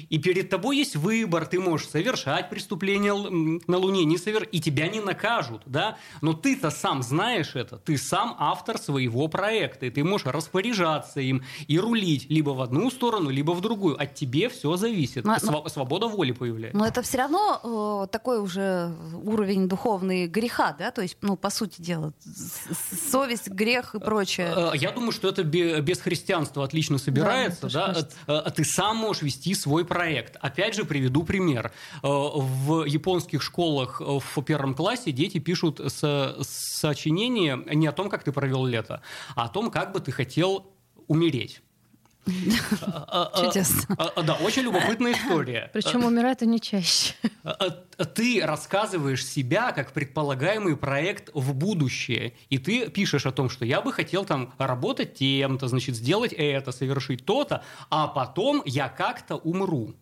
И 0.09 0.17
перед 0.17 0.49
тобой 0.49 0.77
есть 0.77 0.95
выбор. 0.95 1.45
Ты 1.45 1.59
можешь 1.59 1.87
совершать 1.87 2.49
преступление 2.49 3.13
на 3.67 3.77
Луне, 3.77 4.05
не 4.05 4.17
совер... 4.17 4.43
и 4.43 4.59
тебя 4.59 4.87
не 4.87 4.99
накажут, 4.99 5.61
да, 5.65 5.97
но 6.21 6.33
ты-то 6.33 6.69
сам 6.71 7.01
знаешь 7.03 7.55
это, 7.55 7.77
ты 7.77 7.97
сам 7.97 8.35
автор 8.39 8.77
своего 8.77 9.27
проекта, 9.27 9.85
и 9.85 9.89
ты 9.89 10.03
можешь 10.03 10.27
распоряжаться 10.27 11.19
им 11.21 11.43
и 11.67 11.79
рулить 11.79 12.29
либо 12.29 12.51
в 12.51 12.61
одну 12.61 12.89
сторону, 12.91 13.29
либо 13.29 13.51
в 13.51 13.61
другую. 13.61 14.01
От 14.01 14.15
тебе 14.15 14.49
все 14.49 14.75
зависит. 14.77 15.25
Но- 15.25 15.35
Сва- 15.35 15.69
Свобода 15.69 16.07
воли 16.07 16.31
появляется. 16.31 16.77
Но 16.77 16.85
это 16.85 17.01
все 17.01 17.17
равно 17.17 18.03
э, 18.03 18.07
такой 18.11 18.39
уже 18.41 18.93
уровень 19.23 19.67
духовный 19.67 20.27
греха, 20.27 20.75
да? 20.77 20.91
То 20.91 21.01
есть, 21.01 21.17
ну, 21.21 21.35
по 21.37 21.49
сути 21.49 21.81
дела, 21.81 22.13
совесть, 23.11 23.47
грех 23.49 23.95
и 23.95 23.99
прочее. 23.99 24.53
Э, 24.55 24.71
Я 24.75 24.91
думаю, 24.91 25.11
что 25.11 25.27
это 25.29 25.43
бе- 25.43 25.81
без 25.81 25.99
христианства 25.99 26.63
отлично 26.63 26.97
собирается. 26.97 27.69
Да, 27.69 27.87
кажется. 27.87 28.17
Э, 28.27 28.41
э, 28.45 28.51
Ты 28.51 28.63
сам 28.65 28.97
можешь 28.97 29.21
вести 29.23 29.53
свой 29.55 29.85
проект. 29.95 30.37
Опять 30.39 30.73
же, 30.75 30.85
приведу 30.85 31.23
пример. 31.23 31.71
Э, 32.01 32.07
В 32.07 32.85
японских 32.85 33.41
школах 33.41 34.01
э, 34.01 34.19
в 34.19 34.41
первом 34.43 34.73
классе 34.73 35.11
дети 35.11 35.39
пишут 35.39 35.81
со- 35.87 36.35
сочинение 36.41 37.61
не 37.75 37.87
о 37.87 37.91
том, 37.91 38.09
как 38.09 38.23
ты 38.23 38.31
провел 38.31 38.65
лето, 38.65 39.01
а 39.35 39.45
о 39.45 39.49
том, 39.49 39.69
как 39.69 39.91
бы 39.91 39.99
ты 39.99 40.11
хотел 40.11 40.65
умереть. 41.07 41.61
Чудесно. 43.35 43.95
э, 43.97 44.03
э, 44.15 44.23
Да, 44.23 44.35
очень 44.35 44.63
любопытная 44.63 45.13
история. 45.13 45.69
Причем 45.73 46.05
умирают 46.05 46.41
они 46.41 46.59
чаще. 46.59 47.13
А, 47.43 47.57
а, 47.97 48.05
Ты 48.05 48.41
рассказываешь 48.43 49.25
себя 49.25 49.71
как 49.71 49.93
предполагаемый 49.93 50.77
проект 50.77 51.31
в 51.33 51.55
будущее, 51.55 52.33
и 52.49 52.59
ты 52.59 52.87
пишешь 52.87 53.25
о 53.25 53.31
том, 53.31 53.49
что 53.49 53.65
я 53.65 53.81
бы 53.81 53.91
хотел 53.91 54.25
там 54.25 54.53
работать 54.59 55.15
тем-то, 55.15 55.67
значит, 55.67 55.95
сделать 55.95 56.33
это, 56.33 56.71
совершить 56.71 57.25
то-то, 57.25 57.63
а 57.89 58.07
потом 58.07 58.61
я 58.65 58.89
как-то 58.89 59.37
умру. 59.37 59.95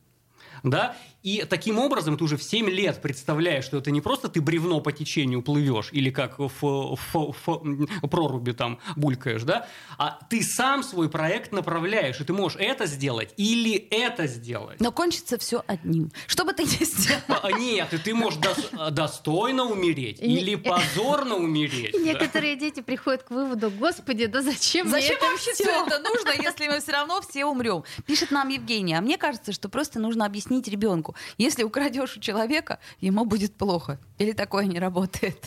Да? 0.63 0.95
И 1.23 1.43
таким 1.49 1.79
образом 1.79 2.17
ты 2.17 2.23
уже 2.23 2.37
в 2.37 2.43
7 2.43 2.69
лет 2.69 3.01
представляешь, 3.01 3.65
что 3.65 3.77
это 3.77 3.91
не 3.91 3.99
просто 4.01 4.29
ты 4.29 4.39
бревно 4.41 4.79
по 4.79 4.91
течению 4.91 5.41
плывешь 5.41 5.89
или 5.91 6.09
как 6.11 6.39
в, 6.39 6.49
в- 6.61 6.97
в- 7.13 8.07
проруби 8.09 8.51
там 8.51 8.79
булькаешь, 8.95 9.43
да? 9.43 9.67
а 9.97 10.17
ты 10.29 10.41
сам 10.41 10.81
свой 10.83 11.09
проект 11.09 11.51
направляешь, 11.51 12.19
и 12.21 12.23
ты 12.23 12.31
можешь 12.33 12.57
это 12.61 12.85
сделать 12.85 13.33
или 13.37 13.73
это 13.75 14.27
сделать. 14.27 14.79
Но 14.79 14.91
кончится 14.91 15.37
все 15.37 15.63
одним. 15.67 16.11
Что 16.27 16.45
бы 16.45 16.53
ты 16.53 16.63
ни 16.63 16.83
сделал. 16.85 17.21
А, 17.27 17.51
Нет, 17.51 17.93
и 17.93 17.97
ты 17.97 18.13
можешь 18.15 18.39
дос- 18.39 18.91
достойно 18.91 19.63
умереть 19.65 20.21
не- 20.21 20.39
или 20.39 20.55
позорно 20.55 21.35
умереть. 21.35 21.91
Да. 21.93 21.99
некоторые 21.99 22.55
дети 22.55 22.81
приходят 22.81 23.23
к 23.23 23.31
выводу, 23.31 23.69
господи, 23.71 24.25
да 24.25 24.41
зачем 24.41 24.87
мне 24.87 25.01
Зачем 25.01 25.17
это 25.17 25.25
вообще 25.25 25.53
всё?» 25.53 25.63
все 25.63 25.85
это 25.85 25.99
нужно, 25.99 26.29
если 26.41 26.67
мы 26.67 26.79
все 26.79 26.91
равно 26.93 27.21
все 27.27 27.45
умрем? 27.45 27.83
Пишет 28.05 28.31
нам 28.31 28.47
Евгения. 28.49 28.97
А 28.97 29.01
мне 29.01 29.17
кажется, 29.17 29.51
что 29.51 29.67
просто 29.69 29.99
нужно 29.99 30.25
объяснить 30.25 30.48
ребенку. 30.67 31.15
Если 31.37 31.63
украдешь 31.63 32.17
у 32.17 32.19
человека, 32.19 32.79
ему 32.99 33.25
будет 33.25 33.55
плохо. 33.55 33.99
Или 34.19 34.33
такое 34.33 34.65
не 34.65 34.79
работает. 34.79 35.45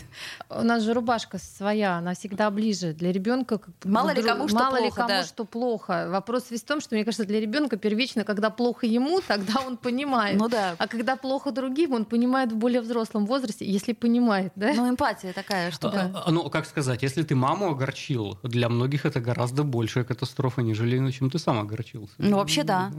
У 0.48 0.62
нас 0.62 0.82
же 0.82 0.94
рубашка 0.94 1.38
своя, 1.38 1.98
она 1.98 2.14
всегда 2.14 2.50
ближе. 2.50 2.94
Для 2.94 3.12
ребенка 3.12 3.58
как 3.58 3.74
Мало 3.84 4.14
ли 4.14 4.22
кому 4.22 4.48
что 4.48 4.56
мало 4.56 4.76
ли 4.76 4.82
плохо, 4.82 4.96
кому 4.96 5.08
да. 5.08 5.24
что 5.24 5.44
плохо. 5.44 6.08
Вопрос 6.10 6.50
весь 6.50 6.62
в 6.62 6.64
том, 6.64 6.80
что 6.80 6.94
мне 6.94 7.04
кажется, 7.04 7.26
для 7.26 7.38
ребенка 7.38 7.76
первично, 7.76 8.24
когда 8.24 8.48
плохо 8.48 8.86
ему, 8.86 9.20
тогда 9.28 9.60
он 9.66 9.76
понимает. 9.76 10.38
Ну 10.38 10.48
да. 10.48 10.74
А 10.78 10.88
когда 10.88 11.16
плохо 11.16 11.52
другим, 11.52 11.92
он 11.92 12.06
понимает 12.06 12.50
в 12.50 12.56
более 12.56 12.80
взрослом 12.80 13.26
возрасте, 13.26 13.66
если 13.70 13.92
понимает, 13.92 14.52
да? 14.56 14.72
Ну, 14.74 14.88
эмпатия 14.88 15.34
такая, 15.34 15.70
что 15.70 15.90
А, 15.90 16.24
а, 16.26 16.30
Ну, 16.30 16.48
как 16.48 16.66
сказать, 16.66 17.02
если 17.02 17.22
ты 17.22 17.34
маму 17.34 17.70
огорчил, 17.70 18.38
для 18.42 18.70
многих 18.70 19.04
это 19.04 19.20
гораздо 19.20 19.64
большая 19.64 20.04
катастрофа, 20.04 20.62
нежели 20.62 21.10
чем 21.12 21.30
ты 21.30 21.38
сам 21.38 21.60
огорчился. 21.60 22.14
Ну, 22.16 22.38
вообще, 22.38 22.62
да. 22.62 22.90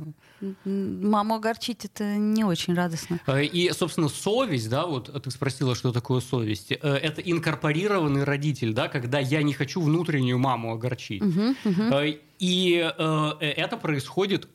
Маму 0.65 1.35
огорчить 1.35 1.85
это 1.85 2.03
не 2.03 2.43
очень 2.43 2.75
радостно. 2.75 3.19
Э, 3.25 3.43
И, 3.43 3.71
собственно, 3.71 4.09
совесть, 4.09 4.69
да, 4.69 4.85
вот 4.85 5.09
ты 5.23 5.31
спросила, 5.63 5.75
что 5.75 5.91
такое 5.91 6.19
совесть. 6.19 6.71
Э, 6.71 6.75
Это 6.95 7.21
инкорпорированный 7.21 8.23
родитель, 8.23 8.73
да, 8.73 8.87
когда 8.87 9.19
я 9.19 9.43
не 9.43 9.53
хочу 9.53 9.81
внутреннюю 9.81 10.37
маму 10.37 10.73
огорчить. 10.73 11.21
Мгм. 11.21 11.55
Э, 11.65 12.17
И 12.39 12.91
э, 12.97 13.31
это 13.39 13.77
происходит 13.77 14.47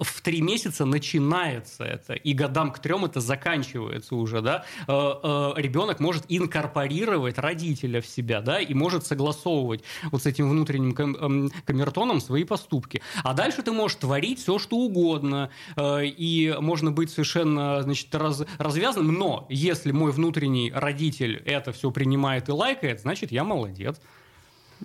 в 0.00 0.20
три 0.22 0.40
месяца 0.40 0.84
начинается 0.84 1.84
это, 1.84 2.14
и 2.14 2.32
годам 2.32 2.72
к 2.72 2.78
трем 2.78 3.04
это 3.04 3.20
заканчивается 3.20 4.16
уже, 4.16 4.40
да. 4.40 4.64
Э, 4.88 4.92
э, 5.22 5.52
Ребенок 5.56 6.00
может 6.00 6.24
инкорпорировать 6.28 7.38
родителя 7.38 8.00
в 8.00 8.06
себя, 8.06 8.40
да, 8.40 8.60
и 8.60 8.74
может 8.74 9.06
согласовывать 9.06 9.82
вот 10.10 10.22
с 10.22 10.26
этим 10.26 10.48
внутренним 10.48 10.94
эм, 10.96 11.50
камертоном 11.64 12.20
свои 12.20 12.44
поступки. 12.44 13.02
А 13.22 13.34
дальше 13.34 13.62
ты 13.62 13.72
можешь 13.72 13.98
творить 13.98 14.40
все, 14.40 14.58
что 14.58 14.76
угодно, 14.76 15.50
э, 15.76 16.06
и 16.06 16.54
можно 16.60 16.90
быть 16.90 17.10
совершенно, 17.10 17.82
значит, 17.82 18.14
раз- 18.14 18.46
развязанным, 18.58 19.14
но 19.14 19.46
если 19.50 19.92
мой 19.92 20.12
внутренний 20.12 20.72
родитель 20.74 21.36
это 21.44 21.72
все 21.72 21.90
принимает 21.90 22.48
и 22.48 22.52
лайкает, 22.52 23.00
значит, 23.00 23.32
я 23.32 23.44
молодец. 23.44 24.00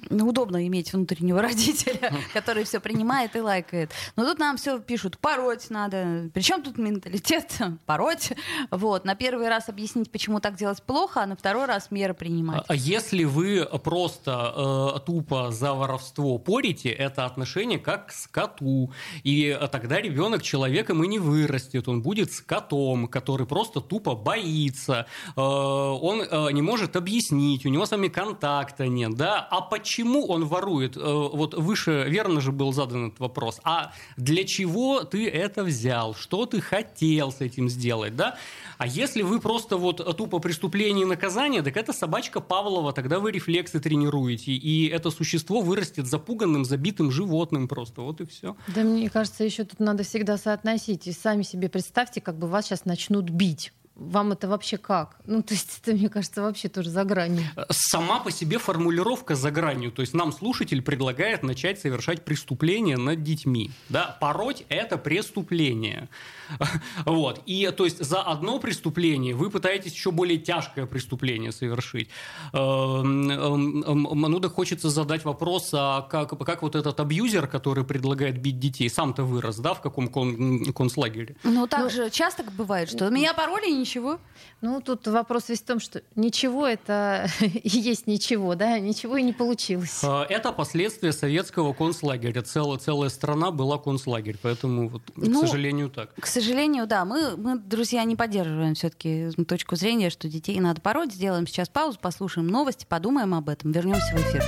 Ну, 0.10 0.27
удобно 0.27 0.65
иметь 0.67 0.93
внутреннего 0.93 1.41
родителя, 1.41 2.13
который 2.34 2.63
все 2.63 2.79
принимает 2.79 3.36
и 3.36 3.41
лайкает. 3.41 3.91
Но 4.15 4.25
тут 4.25 4.39
нам 4.39 4.58
все 4.58 4.79
пишут, 4.79 5.17
пороть 5.17 5.69
надо. 5.69 6.29
Причем 6.34 6.62
тут 6.62 6.77
менталитет? 6.77 7.51
Пороть. 7.86 8.34
Вот. 8.71 9.05
На 9.05 9.15
первый 9.15 9.49
раз 9.49 9.69
объяснить, 9.69 10.12
почему 10.12 10.39
так 10.39 10.55
делать 10.55 10.81
плохо, 10.84 11.23
а 11.23 11.25
на 11.25 11.36
второй 11.36 11.65
раз 11.65 11.91
меры 11.91 12.13
принимать. 12.13 12.63
А 12.67 12.75
если 12.75 13.23
вы 13.23 13.65
просто 13.84 14.53
э, 14.95 15.05
тупо 15.05 15.51
за 15.51 15.73
воровство 15.73 16.38
порите, 16.38 16.89
это 16.89 17.25
отношение 17.25 17.79
как 17.79 18.08
к 18.08 18.12
скоту. 18.12 18.91
И 19.23 19.58
тогда 19.71 20.01
ребенок 20.01 20.41
человеком 20.43 21.03
и 21.03 21.08
не 21.08 21.19
вырастет. 21.19 21.88
Он 21.88 22.01
будет 22.01 22.31
скотом, 22.31 23.08
который 23.08 23.47
просто 23.47 23.81
тупо 23.81 24.15
боится. 24.15 25.05
Э, 25.36 25.41
он 25.41 26.21
э, 26.21 26.51
не 26.51 26.62
может 26.62 26.95
объяснить, 26.95 27.65
у 27.65 27.69
него 27.69 27.86
с 27.86 27.91
вами 27.91 28.08
контакта 28.08 28.88
нет. 28.88 29.15
Да? 29.15 29.39
А 29.49 29.62
почему 29.62 29.84
он 30.27 30.45
ворует? 30.45 30.97
Э, 30.97 31.01
вот 31.01 31.53
выше 31.53 32.05
верно 32.07 32.41
же 32.41 32.51
был 32.51 32.73
задан 32.73 33.07
этот 33.07 33.19
вопрос. 33.19 33.59
А 33.63 33.93
для 34.17 34.43
чего 34.43 35.03
ты 35.03 35.27
это 35.29 35.63
взял? 35.63 36.15
Что 36.15 36.45
ты 36.45 36.61
хотел 36.61 37.31
с 37.31 37.41
этим 37.41 37.69
сделать? 37.69 38.15
Да? 38.15 38.37
А 38.77 38.87
если 38.87 39.21
вы 39.21 39.39
просто 39.39 39.77
вот 39.77 40.17
тупо 40.17 40.39
преступление 40.39 41.05
и 41.05 41.07
наказание, 41.07 41.61
так 41.61 41.77
это 41.77 41.93
собачка 41.93 42.41
Павлова, 42.41 42.93
тогда 42.93 43.19
вы 43.19 43.31
рефлексы 43.31 43.79
тренируете, 43.79 44.51
и 44.51 44.87
это 44.87 45.11
существо 45.11 45.61
вырастет 45.61 46.07
запуганным, 46.07 46.65
забитым 46.65 47.11
животным 47.11 47.67
просто, 47.67 48.01
вот 48.01 48.21
и 48.21 48.25
все. 48.25 48.55
Да 48.67 48.83
мне 48.83 49.09
кажется, 49.09 49.43
еще 49.43 49.63
тут 49.63 49.79
надо 49.79 50.03
всегда 50.03 50.37
соотносить. 50.37 51.07
И 51.07 51.11
сами 51.11 51.43
себе 51.43 51.69
представьте, 51.69 52.21
как 52.21 52.37
бы 52.37 52.47
вас 52.47 52.65
сейчас 52.65 52.85
начнут 52.85 53.29
бить. 53.29 53.71
Вам 53.95 54.34
это 54.34 54.49
вообще 54.49 54.77
как? 54.77 55.15
Ну, 55.25 55.41
то 55.41 55.53
есть 55.53 55.79
это, 55.81 55.95
мне 55.95 56.10
кажется, 56.10 56.41
вообще 56.41 56.67
тоже 56.67 56.89
за 56.89 57.05
гранью. 57.05 57.45
Сама 57.69 58.19
по 58.19 58.29
себе 58.29 58.58
формулировка 58.58 59.36
за 59.36 59.51
гранью, 59.51 59.89
то 59.91 60.01
есть 60.01 60.13
нам 60.13 60.34
слушатель 60.34 60.81
предлагает 60.81 61.43
начать 61.43 61.79
совершать 61.79 62.25
преступление 62.25 62.97
над 62.97 63.23
детьми. 63.23 63.71
Да? 63.88 64.17
Пороть– 64.19 64.65
это 64.69 64.97
преступление. 64.97 66.10
Вот. 67.05 67.41
И 67.47 67.71
то 67.75 67.86
есть 67.86 68.03
за 68.03 68.21
одно 68.21 68.60
преступление 68.60 69.34
вы 69.34 69.49
пытаетесь 69.49 69.93
еще 69.93 70.12
более 70.12 70.38
тяжкое 70.38 70.86
преступление 70.86 71.51
совершить. 71.51 72.10
Эм, 72.53 73.29
эм, 73.31 73.84
эм, 73.84 74.21
Ну, 74.21 74.39
да 74.39 74.49
хочется 74.49 74.89
задать 74.89 75.25
вопрос, 75.25 75.69
а 75.73 76.01
как, 76.01 76.38
как 76.38 76.62
вот 76.62 76.75
этот 76.75 76.99
абьюзер, 76.99 77.47
который 77.47 77.84
предлагает 77.84 78.39
бить 78.39 78.60
детей, 78.60 78.89
сам-то 78.89 79.23
вырос, 79.23 79.58
да, 79.58 79.73
в 79.73 79.81
каком 79.81 80.08
кон- 80.08 80.71
концлагере? 80.73 81.36
Ну, 81.43 81.65
так 81.67 81.89
же 81.91 82.10
часто 82.10 82.43
бывает, 82.43 82.89
что 82.89 83.10
меня 83.10 83.34
пороли 83.34 83.69
и 83.69 83.84
ничего. 83.85 84.19
Ну, 84.61 84.81
тут 84.81 85.07
вопрос 85.07 85.49
весь 85.49 85.61
в 85.61 85.65
том, 85.65 85.79
что 85.79 86.01
ничего 86.15 86.65
это 86.65 87.27
и 87.41 87.69
есть 87.69 88.07
ничего, 88.07 88.55
да, 88.55 88.79
ничего 88.79 89.17
и 89.17 89.21
не 89.23 89.31
получилось. 89.31 90.03
Э, 90.03 90.23
Это 90.27 90.51
последствия 90.51 91.11
советского 91.13 91.73
концлагеря. 91.73 92.41
Целая, 92.41 92.79
целая 92.79 93.09
страна 93.09 93.51
была 93.51 93.77
концлагерь, 93.77 94.37
поэтому, 94.41 94.89
вот, 94.89 95.03
Ну, 95.15 95.43
к 95.43 95.47
сожалению, 95.47 95.89
так. 95.89 96.15
К 96.15 96.25
сожалению, 96.25 96.87
да, 96.87 97.05
мы, 97.05 97.37
мы, 97.37 97.59
друзья, 97.59 98.03
не 98.03 98.15
поддерживаем 98.15 98.73
все-таки 98.73 99.29
точку 99.47 99.75
зрения, 99.75 100.09
что 100.09 100.27
детей 100.27 100.59
надо 100.59 100.81
пороть. 100.81 101.13
Сделаем 101.13 101.45
сейчас 101.45 101.69
паузу, 101.69 101.99
послушаем 102.01 102.47
новости, 102.47 102.85
подумаем 102.89 103.35
об 103.35 103.49
этом, 103.49 103.71
вернемся 103.71 104.15
в 104.15 104.19
эфир. 104.19 104.43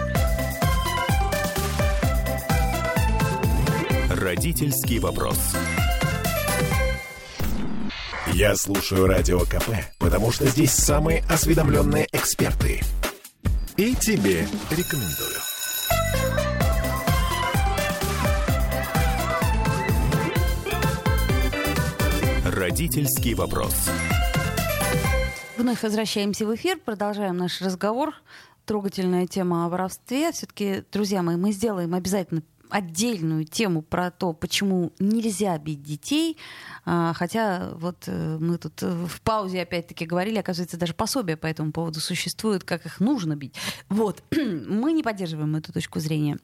Родительский 4.20 4.98
вопрос. 4.98 5.38
Я 8.38 8.56
слушаю 8.56 9.08
Радио 9.08 9.40
КП, 9.40 9.72
потому 9.98 10.32
что 10.32 10.46
здесь 10.46 10.70
самые 10.70 11.24
осведомленные 11.28 12.08
эксперты. 12.12 12.82
И 13.78 13.96
тебе 13.96 14.48
рекомендую. 14.70 15.40
Родительский 22.46 23.34
вопрос. 23.34 23.74
Вновь 25.58 25.82
возвращаемся 25.82 26.46
в 26.46 26.54
эфир, 26.54 26.78
продолжаем 26.78 27.38
наш 27.38 27.60
разговор. 27.64 28.14
Трогательная 28.66 29.26
тема 29.26 29.66
о 29.66 29.70
воровстве. 29.70 30.32
Все-таки, 30.32 30.84
друзья 30.92 31.24
мои, 31.24 31.38
мы 31.38 31.52
сделаем 31.54 31.96
обязательно 31.96 32.44
отдельную 32.70 33.46
тему 33.46 33.82
про 33.82 34.12
то, 34.12 34.34
почему 34.34 34.94
нельзя 35.00 35.58
бить 35.58 35.84
детей. 35.84 36.38
А, 36.86 37.14
хотя 37.14 37.72
вот 37.74 38.04
э, 38.08 38.38
мы 38.40 38.58
тут 38.58 38.82
э, 38.84 39.06
в 39.06 39.22
паузе 39.22 39.62
опять-таки 39.62 40.06
говорили, 40.06 40.38
оказывается, 40.38 40.78
даже 40.78 40.94
пособие 40.94 41.38
по 41.38 41.48
этому 41.48 41.72
поводу 41.72 42.00
существует, 42.00 42.64
как 42.64 42.86
их 42.86 43.00
нужно 43.00 43.36
бить. 43.36 43.56
Вот. 43.90 44.24
Мы 44.32 44.94
не 44.94 45.04
поддерживаем 45.04 45.56
эту 45.56 45.74
точку 45.74 46.00
зрения. 46.00 46.38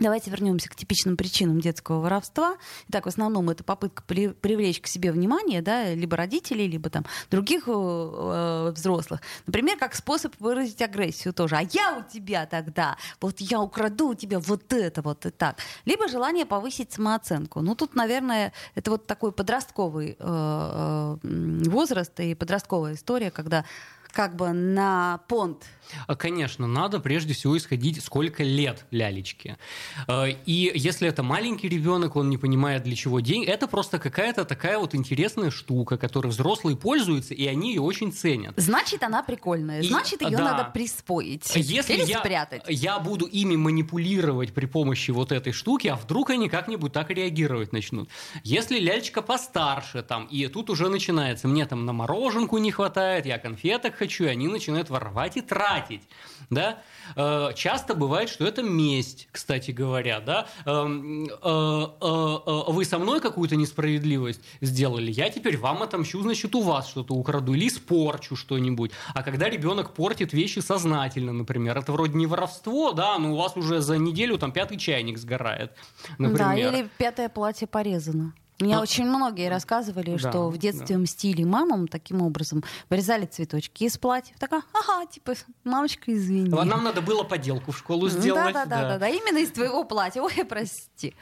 Давайте 0.00 0.30
вернемся 0.30 0.68
к 0.68 0.76
типичным 0.76 1.16
причинам 1.16 1.60
детского 1.60 2.00
воровства. 2.00 2.56
Итак, 2.88 3.06
в 3.06 3.08
основном 3.08 3.50
это 3.50 3.64
попытка 3.64 4.02
при, 4.06 4.28
привлечь 4.28 4.80
к 4.80 4.86
себе 4.86 5.10
внимание, 5.10 5.60
да, 5.60 5.92
либо 5.92 6.16
родителей, 6.16 6.68
либо 6.68 6.88
там 6.88 7.04
других 7.30 7.64
э, 7.66 7.72
э, 7.72 8.70
взрослых. 8.70 9.20
Например, 9.46 9.76
как 9.76 9.94
способ 9.94 10.34
выразить 10.38 10.80
агрессию 10.82 11.34
тоже. 11.34 11.56
А 11.56 11.62
я 11.62 11.98
у 11.98 12.12
тебя 12.12 12.46
тогда, 12.46 12.96
вот 13.20 13.40
я 13.40 13.60
украду 13.60 14.10
у 14.10 14.14
тебя 14.14 14.38
вот 14.38 14.72
это 14.72 15.02
вот 15.02 15.26
и 15.26 15.30
так. 15.30 15.58
Либо 15.84 16.06
желание 16.06 16.46
повысить 16.46 16.92
самооценку. 16.92 17.60
Ну 17.60 17.74
тут, 17.74 17.96
наверное, 17.96 18.52
это 18.76 18.92
вот 18.92 19.06
такой 19.06 19.32
подростковый 19.32 20.16
э, 20.18 21.16
э, 21.22 21.68
возраст 21.68 22.18
и 22.20 22.34
подростковая 22.34 22.94
история, 22.94 23.30
когда 23.30 23.64
как 24.12 24.36
бы 24.36 24.52
на 24.52 25.20
понт 25.28 25.64
а, 26.06 26.16
Конечно, 26.16 26.66
надо 26.66 27.00
прежде 27.00 27.34
всего 27.34 27.56
исходить, 27.56 28.02
сколько 28.02 28.42
лет 28.42 28.86
лялечке. 28.90 29.58
А, 30.06 30.26
и 30.26 30.72
если 30.74 31.08
это 31.08 31.22
маленький 31.22 31.68
ребенок, 31.68 32.16
он 32.16 32.30
не 32.30 32.36
понимает, 32.36 32.82
для 32.82 32.96
чего 32.96 33.20
день, 33.20 33.44
это 33.44 33.66
просто 33.66 33.98
какая-то 33.98 34.44
такая 34.44 34.78
вот 34.78 34.94
интересная 34.94 35.50
штука, 35.50 35.96
которой 35.96 36.28
взрослые 36.28 36.76
пользуются, 36.76 37.34
и 37.34 37.46
они 37.46 37.70
ее 37.70 37.80
очень 37.80 38.12
ценят. 38.12 38.54
Значит, 38.56 39.02
она 39.02 39.22
прикольная. 39.22 39.82
Значит, 39.82 40.22
ее 40.22 40.36
да. 40.36 40.52
надо 40.52 40.70
присвоить. 40.72 41.50
Если 41.54 41.94
или 41.94 42.04
я, 42.04 42.18
спрятать. 42.18 42.62
Я 42.68 42.98
буду 42.98 43.26
ими 43.26 43.56
манипулировать 43.56 44.52
при 44.52 44.66
помощи 44.66 45.10
вот 45.10 45.32
этой 45.32 45.52
штуки, 45.52 45.88
а 45.88 45.96
вдруг 45.96 46.30
они 46.30 46.48
как-нибудь 46.48 46.92
так 46.92 47.10
реагировать 47.10 47.72
начнут. 47.72 48.08
Если 48.44 48.78
лялечка 48.78 49.22
постарше, 49.22 50.02
там, 50.02 50.26
и 50.26 50.46
тут 50.48 50.70
уже 50.70 50.88
начинается, 50.88 51.48
мне 51.48 51.66
там 51.66 51.84
на 51.86 51.92
мороженку 51.92 52.58
не 52.58 52.70
хватает, 52.70 53.26
я 53.26 53.38
конфеток 53.38 53.97
хочу, 53.98 54.24
и 54.24 54.28
они 54.28 54.48
начинают 54.48 54.90
воровать 54.90 55.36
и 55.36 55.42
тратить. 55.42 56.02
Да? 56.50 56.78
Э, 57.16 57.50
часто 57.54 57.94
бывает, 57.94 58.28
что 58.28 58.46
это 58.46 58.62
месть, 58.62 59.28
кстати 59.32 59.70
говоря. 59.70 60.20
Да? 60.20 60.46
Эм, 60.64 61.24
э, 61.24 61.28
э, 61.32 62.62
вы 62.68 62.84
со 62.84 62.98
мной 62.98 63.20
какую-то 63.20 63.56
несправедливость 63.56 64.40
сделали, 64.60 65.10
я 65.10 65.30
теперь 65.30 65.56
вам 65.58 65.82
отомщу, 65.82 66.22
значит, 66.22 66.54
у 66.54 66.62
вас 66.62 66.88
что-то 66.88 67.14
украду 67.14 67.54
или 67.54 67.68
испорчу 67.68 68.36
что-нибудь. 68.36 68.92
А 69.14 69.22
когда 69.22 69.48
ребенок 69.48 69.94
портит 69.94 70.32
вещи 70.32 70.60
сознательно, 70.60 71.32
например, 71.32 71.76
это 71.76 71.92
вроде 71.92 72.14
не 72.14 72.26
воровство, 72.26 72.92
да, 72.92 73.18
но 73.18 73.32
у 73.32 73.36
вас 73.36 73.56
уже 73.56 73.80
за 73.80 73.98
неделю 73.98 74.38
там 74.38 74.52
пятый 74.52 74.78
чайник 74.78 75.18
сгорает, 75.18 75.72
например. 76.18 76.38
Да, 76.38 76.78
или 76.78 76.88
пятое 76.98 77.28
платье 77.28 77.66
порезано. 77.66 78.32
Мне 78.60 78.76
а, 78.76 78.80
очень 78.80 79.04
многие 79.04 79.48
рассказывали, 79.48 80.16
да, 80.16 80.30
что 80.30 80.48
в 80.48 80.58
детстве 80.58 80.96
да. 80.96 81.02
мстили 81.02 81.44
мамам 81.44 81.86
таким 81.86 82.22
образом. 82.22 82.64
Вырезали 82.90 83.26
цветочки 83.26 83.84
из 83.84 83.98
платьев. 83.98 84.36
Такая, 84.38 84.62
ага, 84.72 85.06
типа, 85.06 85.34
мамочка, 85.64 86.12
извини. 86.12 86.50
А 86.58 86.64
нам 86.64 86.82
надо 86.82 87.00
было 87.00 87.22
поделку 87.22 87.70
в 87.72 87.78
школу 87.78 88.08
сделать. 88.08 88.52
Да, 88.52 88.64
да, 88.64 88.66
да, 88.66 88.88
да, 88.88 88.98
да, 88.98 89.08
именно 89.08 89.38
из 89.38 89.52
твоего 89.52 89.84
платья. 89.84 90.22
Ой, 90.22 90.44
прости. 90.48 91.14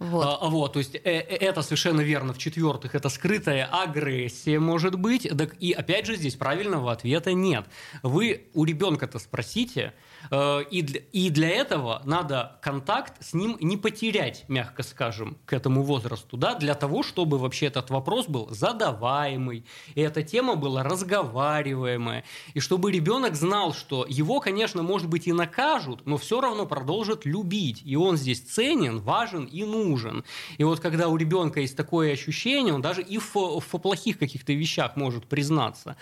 Вот. 0.00 0.38
А, 0.40 0.48
вот, 0.48 0.72
то 0.72 0.78
есть 0.78 0.94
э, 0.94 1.00
э, 1.04 1.20
это 1.20 1.60
совершенно 1.60 2.00
верно. 2.00 2.32
В-четвертых, 2.32 2.94
это 2.94 3.10
скрытая 3.10 3.66
агрессия 3.66 4.58
может 4.58 4.94
быть. 4.94 5.28
Так, 5.36 5.54
и 5.60 5.72
опять 5.72 6.06
же, 6.06 6.16
здесь 6.16 6.36
правильного 6.36 6.90
ответа 6.90 7.34
нет. 7.34 7.66
Вы 8.02 8.48
у 8.54 8.64
ребенка-то 8.64 9.18
спросите, 9.18 9.92
и 10.32 10.82
для, 10.82 11.00
и 11.12 11.30
для 11.30 11.48
этого 11.48 12.02
надо 12.04 12.58
контакт 12.62 13.14
с 13.24 13.34
ним 13.34 13.56
не 13.60 13.76
потерять, 13.76 14.44
мягко 14.48 14.82
скажем, 14.82 15.38
к 15.46 15.52
этому 15.52 15.82
возрасту, 15.82 16.36
да, 16.36 16.54
для 16.54 16.74
того, 16.74 17.02
чтобы 17.02 17.38
вообще 17.38 17.66
этот 17.66 17.90
вопрос 17.90 18.26
был 18.26 18.48
задаваемый, 18.50 19.64
и 19.94 20.00
эта 20.00 20.22
тема 20.22 20.56
была 20.56 20.82
разговариваемая, 20.82 22.24
и 22.54 22.60
чтобы 22.60 22.92
ребенок 22.92 23.34
знал, 23.34 23.74
что 23.74 24.06
его, 24.08 24.40
конечно, 24.40 24.82
может 24.82 25.08
быть 25.08 25.26
и 25.26 25.32
накажут, 25.32 26.06
но 26.06 26.16
все 26.16 26.40
равно 26.40 26.66
продолжат 26.66 27.24
любить, 27.24 27.82
и 27.84 27.96
он 27.96 28.16
здесь 28.16 28.40
ценен, 28.40 29.00
важен 29.00 29.44
и 29.44 29.64
нужен. 29.64 30.24
И 30.58 30.64
вот 30.64 30.80
когда 30.80 31.08
у 31.08 31.16
ребенка 31.16 31.60
есть 31.60 31.76
такое 31.76 32.12
ощущение, 32.12 32.74
он 32.74 32.82
даже 32.82 33.02
и 33.02 33.18
в, 33.18 33.34
в 33.34 33.78
плохих 33.78 34.18
каких-то 34.18 34.52
вещах 34.52 34.96
может 34.96 35.26
признаться. 35.26 35.96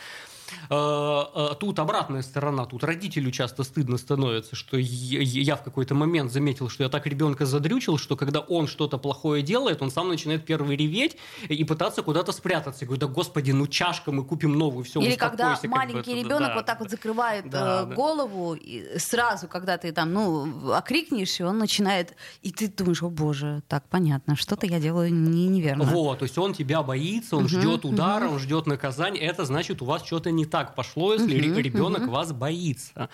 Э, 0.70 1.24
э, 1.34 1.54
тут 1.58 1.78
обратная 1.78 2.22
сторона, 2.22 2.66
тут 2.66 2.84
родителю 2.84 3.30
часто 3.30 3.62
стыдно 3.62 3.98
становится, 3.98 4.56
что 4.56 4.76
я 4.78 5.56
в 5.56 5.62
какой-то 5.62 5.94
момент 5.94 6.32
заметил, 6.32 6.68
что 6.68 6.82
я 6.82 6.88
так 6.88 7.06
ребенка 7.06 7.46
задрючил, 7.46 7.98
что 7.98 8.16
когда 8.16 8.40
он 8.40 8.66
что-то 8.66 8.98
плохое 8.98 9.42
делает, 9.42 9.82
он 9.82 9.90
сам 9.90 10.08
начинает 10.08 10.44
первый 10.44 10.76
реветь 10.76 11.16
и 11.48 11.64
пытаться 11.64 12.02
куда-то 12.02 12.32
спрятаться. 12.32 12.84
Я 12.84 12.86
говорю, 12.86 13.00
да 13.00 13.06
господи, 13.06 13.50
ну 13.50 13.66
чашка, 13.66 14.12
мы 14.12 14.24
купим 14.24 14.52
новую, 14.52 14.84
все, 14.84 15.00
Или 15.00 15.16
когда 15.16 15.58
маленький 15.64 16.14
бы, 16.14 16.20
ребенок 16.20 16.48
да, 16.48 16.54
вот 16.54 16.66
так 16.66 16.80
вот 16.80 16.90
закрывает 16.90 17.48
да, 17.50 17.82
э, 17.82 17.94
голову, 17.94 18.54
и 18.54 18.98
сразу, 18.98 19.48
когда 19.48 19.78
ты 19.78 19.92
там, 19.92 20.12
ну, 20.12 20.72
окрикнешь, 20.72 21.40
и 21.40 21.42
он 21.42 21.58
начинает, 21.58 22.14
и 22.42 22.50
ты 22.50 22.68
думаешь, 22.68 23.02
о 23.02 23.10
боже, 23.10 23.62
так, 23.68 23.84
понятно, 23.88 24.36
что-то 24.36 24.66
я 24.66 24.80
делаю 24.80 25.12
не, 25.12 25.48
неверно. 25.48 25.84
Вот, 25.84 26.20
то 26.20 26.24
есть 26.24 26.38
он 26.38 26.54
тебя 26.54 26.82
боится, 26.82 27.36
он 27.36 27.44
угу, 27.44 27.48
ждет 27.48 27.84
удара, 27.84 28.26
угу. 28.26 28.34
он 28.34 28.40
ждет 28.40 28.66
наказания, 28.66 29.20
это 29.20 29.44
значит, 29.44 29.82
у 29.82 29.84
вас 29.84 30.04
что-то 30.04 30.30
не 30.38 30.46
так 30.46 30.74
пошло, 30.74 31.12
если 31.14 31.38
uh-huh, 31.38 31.62
ребенок 31.62 32.02
uh-huh. 32.02 32.10
вас 32.10 32.32
боится. 32.32 33.08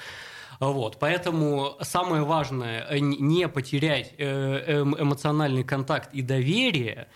Вот, 0.61 0.99
поэтому 1.01 1.77
самое 1.81 2.23
важное 2.23 2.87
не 3.01 3.49
потерять 3.49 4.13
э, 4.19 4.25
эм, 4.67 4.95
эмоциональный 4.97 5.65
контакт 5.65 6.15
и 6.15 6.23
доверие 6.23 7.09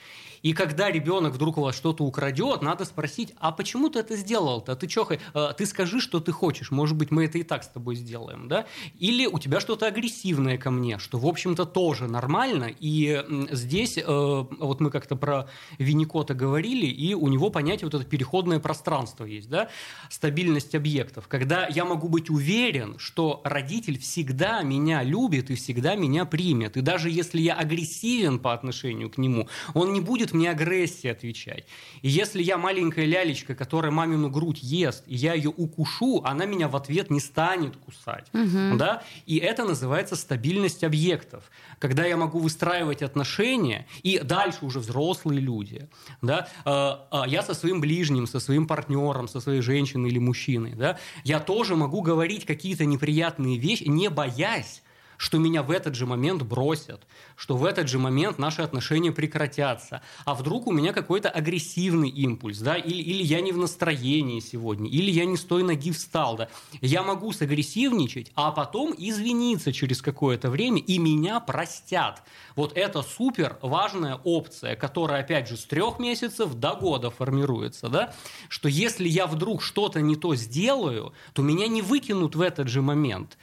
и 0.43 0.53
когда 0.53 0.91
ребенок 0.91 1.35
вдруг 1.35 1.59
у 1.59 1.63
вас 1.63 1.77
что-то 1.77 2.05
украдет, 2.05 2.63
надо 2.63 2.85
спросить, 2.85 3.35
а 3.39 3.53
почему 3.53 3.89
ты 3.89 4.01
это 4.01 4.17
сделал-то? 4.17 4.77
Ты 4.77 4.87
чё, 4.87 5.07
э, 5.11 5.53
ты 5.57 5.67
скажи, 5.67 6.01
что 6.01 6.21
ты 6.21 6.33
хочешь. 6.33 6.71
Может 6.71 6.97
быть, 6.97 7.11
мы 7.11 7.25
это 7.25 7.39
и 7.39 7.43
так 7.43 7.65
с 7.65 7.69
тобой 7.69 7.97
сделаем, 7.97 8.49
да? 8.49 8.67
Или 8.99 9.27
у 9.27 9.39
тебя 9.39 9.61
что-то 9.61 9.87
агрессивное 9.87 10.59
ко 10.59 10.71
мне, 10.71 10.99
что, 10.99 11.19
в 11.19 11.27
общем-то, 11.27 11.65
тоже 11.65 12.09
нормально. 12.09 12.71
И 12.81 13.25
здесь, 13.51 13.99
э, 13.99 14.03
вот 14.07 14.81
мы 14.81 14.91
как-то 14.91 15.17
про 15.17 15.49
Винникота 15.79 16.35
говорили, 16.35 16.87
и 16.87 17.15
у 17.15 17.29
него 17.29 17.51
понятие 17.51 17.87
вот 17.87 17.95
это 17.95 18.05
переходное 18.05 18.61
пространство 18.61 19.25
есть, 19.25 19.49
да? 19.49 19.69
Стабильность 20.11 20.75
объектов. 20.75 21.29
Когда 21.29 21.67
я 21.67 21.85
могу 21.85 22.09
быть 22.09 22.31
уверен, 22.31 22.99
что 22.99 23.41
родитель 23.45 23.99
всегда 23.99 24.63
меня 24.63 25.03
любит 25.03 25.51
и 25.51 25.55
всегда 25.55 25.95
меня 25.95 26.25
примет. 26.25 26.77
И 26.77 26.81
даже 26.81 27.11
если 27.11 27.41
я 27.41 27.55
агрессивен 27.55 28.39
по 28.39 28.53
отношению 28.53 29.11
к 29.11 29.19
нему, 29.19 29.49
он 29.75 29.93
не 29.93 30.01
будет 30.01 30.33
будет 30.39 30.49
мне 30.49 30.51
агрессия 30.51 31.13
отвечать. 31.13 31.65
И 32.03 32.09
если 32.09 32.43
я 32.43 32.59
маленькая 32.59 33.07
лялечка, 33.07 33.55
которая 33.55 33.91
мамину 33.91 34.31
грудь 34.31 34.63
ест, 34.63 35.05
и 35.07 35.17
я 35.17 35.35
ее 35.35 35.51
укушу, 35.51 36.23
она 36.25 36.47
меня 36.47 36.69
в 36.69 36.77
ответ 36.77 37.11
не 37.11 37.21
станет 37.21 37.77
кусать. 37.77 38.27
Угу. 38.33 38.77
Да? 38.79 39.03
И 39.27 39.37
это 39.39 39.65
называется 39.65 40.17
стабильность 40.17 40.85
объектов. 40.85 41.51
Когда 41.79 42.05
я 42.07 42.17
могу 42.17 42.39
выстраивать 42.39 43.03
отношения, 43.03 43.87
и 44.03 44.19
дальше 44.19 44.59
уже 44.63 44.79
взрослые 44.79 45.41
люди. 45.41 45.89
Да? 46.23 46.49
А, 46.65 47.09
а, 47.11 47.27
я 47.27 47.43
со 47.43 47.55
своим 47.55 47.81
ближним, 47.81 48.27
со 48.27 48.41
своим 48.41 48.67
партнером, 48.67 49.29
со 49.29 49.41
своей 49.41 49.61
женщиной 49.61 50.11
или 50.11 50.19
мужчиной. 50.19 50.75
Да? 50.75 50.99
Я 51.25 51.41
тоже 51.41 51.77
могу 51.77 52.03
говорить 52.03 52.45
какие-то 52.45 52.85
неприятные 52.85 53.59
вещи, 53.59 53.85
не 53.89 54.09
боясь, 54.09 54.83
что 55.19 55.37
меня 55.39 55.63
в 55.63 55.71
этот 55.71 55.95
же 55.95 56.07
момент 56.07 56.43
бросят, 56.43 57.07
что 57.37 57.57
в 57.57 57.65
этот 57.65 57.89
же 57.89 57.99
момент 57.99 58.39
наши 58.39 58.63
отношения 58.63 59.13
прекратятся. 59.13 60.01
А 60.25 60.35
вдруг 60.35 60.67
у 60.67 60.73
меня 60.73 60.93
какой-то 60.93 61.29
агрессивный 61.29 62.09
импульс, 62.09 62.59
да, 62.61 62.77
или, 62.77 63.03
или 63.03 63.23
я 63.23 63.41
не 63.41 63.53
в 63.53 63.59
настроении 63.59 64.41
сегодня, 64.41 64.89
или 64.89 65.11
я 65.11 65.27
не 65.27 65.37
с 65.37 65.45
той 65.45 65.65
ноги 65.65 65.93
встал, 65.93 66.37
да. 66.37 66.49
Я 66.81 67.03
могу 67.03 67.33
сагрессивничать, 67.33 68.31
а 68.35 68.53
потом 68.53 68.95
извиниться 68.97 69.73
через 69.73 70.01
какое-то 70.01 70.51
время, 70.51 70.81
и 70.81 70.99
меня 70.99 71.41
простят. 71.41 72.23
Вот 72.55 72.77
это 72.77 73.03
супер 73.03 73.59
важная 73.61 74.21
опция, 74.23 74.77
которая, 74.77 75.23
опять 75.23 75.49
же, 75.49 75.57
с 75.57 75.65
трех 75.65 75.99
месяцев 75.99 76.55
до 76.55 76.75
года 76.75 77.11
формируется, 77.11 77.89
да, 77.89 78.15
что 78.49 78.69
если 78.69 79.09
я 79.09 79.27
вдруг 79.27 79.63
что-то 79.63 80.01
не 80.01 80.15
то 80.15 80.37
сделаю, 80.37 81.13
то 81.33 81.43
меня 81.43 81.67
не 81.67 81.83
выкинут 81.83 82.37
в 82.37 82.41
этот 82.41 82.69
же 82.69 82.83
момент. 82.83 83.37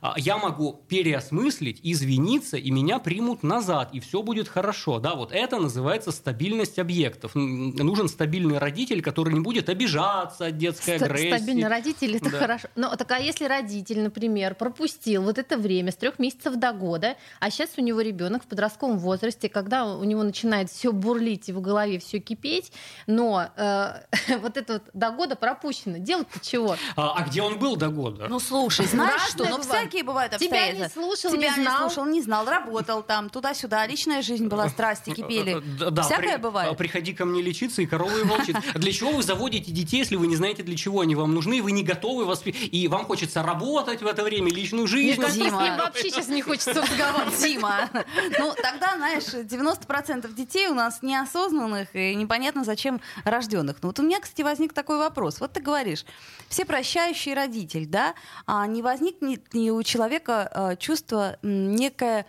А, 0.00 0.14
я 0.16 0.38
могу 0.38 0.84
переосмыслить, 0.88 1.80
извиниться, 1.82 2.56
и 2.56 2.70
меня 2.70 2.98
примут 2.98 3.42
назад, 3.42 3.90
и 3.92 4.00
все 4.00 4.22
будет 4.22 4.48
хорошо. 4.48 4.98
Да, 4.98 5.14
вот 5.14 5.32
это 5.32 5.58
называется 5.58 6.12
стабильность 6.12 6.78
объектов. 6.78 7.34
Нужен 7.34 8.08
стабильный 8.08 8.58
родитель, 8.58 9.02
который 9.02 9.34
не 9.34 9.40
будет 9.40 9.68
обижаться 9.68 10.46
от 10.46 10.58
детской 10.58 10.98
Ст- 10.98 11.02
агрессии. 11.02 11.36
Стабильный 11.36 11.68
родитель 11.68 12.16
это 12.16 12.30
да. 12.30 12.38
хорошо. 12.38 12.68
Но 12.76 12.94
так 12.96 13.10
а 13.12 13.18
если 13.18 13.46
родитель, 13.46 14.00
например, 14.00 14.54
пропустил 14.54 15.22
вот 15.22 15.38
это 15.38 15.56
время 15.56 15.92
с 15.92 15.96
трех 15.96 16.18
месяцев 16.18 16.56
до 16.56 16.72
года, 16.72 17.16
а 17.40 17.50
сейчас 17.50 17.70
у 17.76 17.80
него 17.80 18.00
ребенок 18.00 18.44
в 18.44 18.46
подростковом 18.46 18.98
возрасте, 18.98 19.48
когда 19.48 19.86
у 19.86 20.04
него 20.04 20.22
начинает 20.22 20.70
все 20.70 20.92
бурлить 20.92 21.48
и 21.48 21.52
в 21.52 21.60
голове 21.60 21.98
все 21.98 22.18
кипеть, 22.18 22.72
но 23.06 23.48
э, 23.56 23.92
вот 24.42 24.56
это 24.56 24.74
вот 24.74 24.82
до 24.92 25.10
года 25.10 25.36
пропущено. 25.36 25.98
Делать-то 25.98 26.40
чего? 26.40 26.76
А, 26.96 27.14
а 27.18 27.24
где 27.24 27.42
он 27.42 27.58
был 27.58 27.76
до 27.76 27.88
года? 27.88 28.26
Ну 28.28 28.38
слушай, 28.40 28.86
знаешь 28.86 29.22
что? 29.30 29.48
Ну 29.48 29.60
всякий 29.60 29.87
всякие 29.88 30.04
бывают 30.04 30.36
Тебя 30.36 30.46
обстоятельства. 30.58 31.00
не 31.00 31.06
слушал, 31.06 31.30
Тебя 31.32 31.56
не 31.56 31.62
знал. 31.62 31.90
слушал, 31.90 32.06
не 32.10 32.22
знал, 32.22 32.46
работал 32.46 33.02
там, 33.02 33.30
туда-сюда, 33.30 33.86
личная 33.86 34.22
жизнь 34.22 34.46
была, 34.48 34.68
страсти 34.68 35.10
кипели. 35.10 35.62
Да, 35.78 35.90
да, 35.90 36.02
Всякое 36.02 36.34
при- 36.36 36.42
бывает. 36.42 36.76
Приходи 36.76 37.12
ко 37.12 37.24
мне 37.24 37.42
лечиться, 37.42 37.82
и 37.82 37.86
коровы 37.86 38.20
и 38.20 38.24
волчит. 38.24 38.56
Для 38.74 38.92
чего 38.92 39.10
вы 39.12 39.22
заводите 39.22 39.72
детей, 39.72 39.98
если 39.98 40.16
вы 40.16 40.26
не 40.26 40.36
знаете, 40.36 40.62
для 40.62 40.76
чего 40.76 41.00
они 41.00 41.14
вам 41.14 41.34
нужны, 41.34 41.62
вы 41.62 41.72
не 41.72 41.82
готовы 41.82 42.24
воспитывать, 42.24 42.68
и 42.72 42.88
вам 42.88 43.04
хочется 43.06 43.42
работать 43.42 44.02
в 44.02 44.06
это 44.06 44.22
время, 44.24 44.50
личную 44.52 44.84
Мне 44.84 45.14
жизнь. 45.14 45.22
с 45.22 45.34
Дима. 45.34 45.62
ним 45.62 45.76
вообще 45.76 46.10
сейчас 46.10 46.28
не 46.28 46.42
хочется 46.42 46.74
разговаривать. 46.74 47.40
Дима, 47.40 47.90
ну 48.38 48.54
тогда, 48.60 48.96
знаешь, 48.96 49.24
90% 49.24 50.32
детей 50.34 50.68
у 50.68 50.74
нас 50.74 51.02
неосознанных 51.02 51.94
и 51.94 52.14
непонятно 52.14 52.64
зачем 52.64 53.00
рожденных. 53.24 53.76
Ну 53.82 53.88
вот 53.88 53.98
у 53.98 54.02
меня, 54.02 54.20
кстати, 54.20 54.42
возник 54.42 54.72
такой 54.72 54.98
вопрос. 54.98 55.40
Вот 55.40 55.52
ты 55.52 55.60
говоришь, 55.60 56.04
все 56.48 56.64
прощающий 56.64 57.34
родитель, 57.34 57.86
да, 57.86 58.14
а 58.46 58.66
не 58.66 58.82
возникнет 58.82 59.52
ли 59.54 59.70
у 59.70 59.77
человека 59.84 60.50
э, 60.52 60.76
чувство 60.76 61.38
некое, 61.42 62.26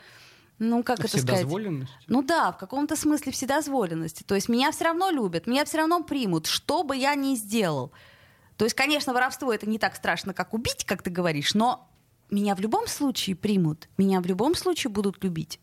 ну 0.58 0.84
как 0.84 1.00
это 1.00 1.18
сказать? 1.22 1.46
Ну 2.08 2.22
да, 2.22 2.52
в 2.52 2.58
каком-то 2.58 2.96
смысле 2.96 3.32
вседозволенности. 3.32 4.24
То 4.24 4.36
есть 4.36 4.50
меня 4.50 4.72
все 4.72 4.86
равно 4.86 5.10
любят, 5.10 5.48
меня 5.48 5.66
все 5.66 5.78
равно 5.78 6.04
примут, 6.04 6.48
что 6.48 6.84
бы 6.84 6.96
я 6.96 7.16
ни 7.16 7.36
сделал. 7.36 7.92
То 8.58 8.66
есть, 8.66 8.76
конечно, 8.76 9.14
воровство 9.14 9.54
это 9.54 9.70
не 9.70 9.80
так 9.80 9.96
страшно, 9.96 10.34
как 10.34 10.54
убить, 10.54 10.84
как 10.86 11.02
ты 11.02 11.10
говоришь, 11.10 11.54
но 11.54 11.90
меня 12.30 12.56
в 12.56 12.60
любом 12.60 12.88
случае 12.88 13.36
примут, 13.36 13.88
меня 13.98 14.20
в 14.22 14.26
любом 14.26 14.54
случае 14.56 14.92
будут 14.92 15.24
любить. 15.24 15.60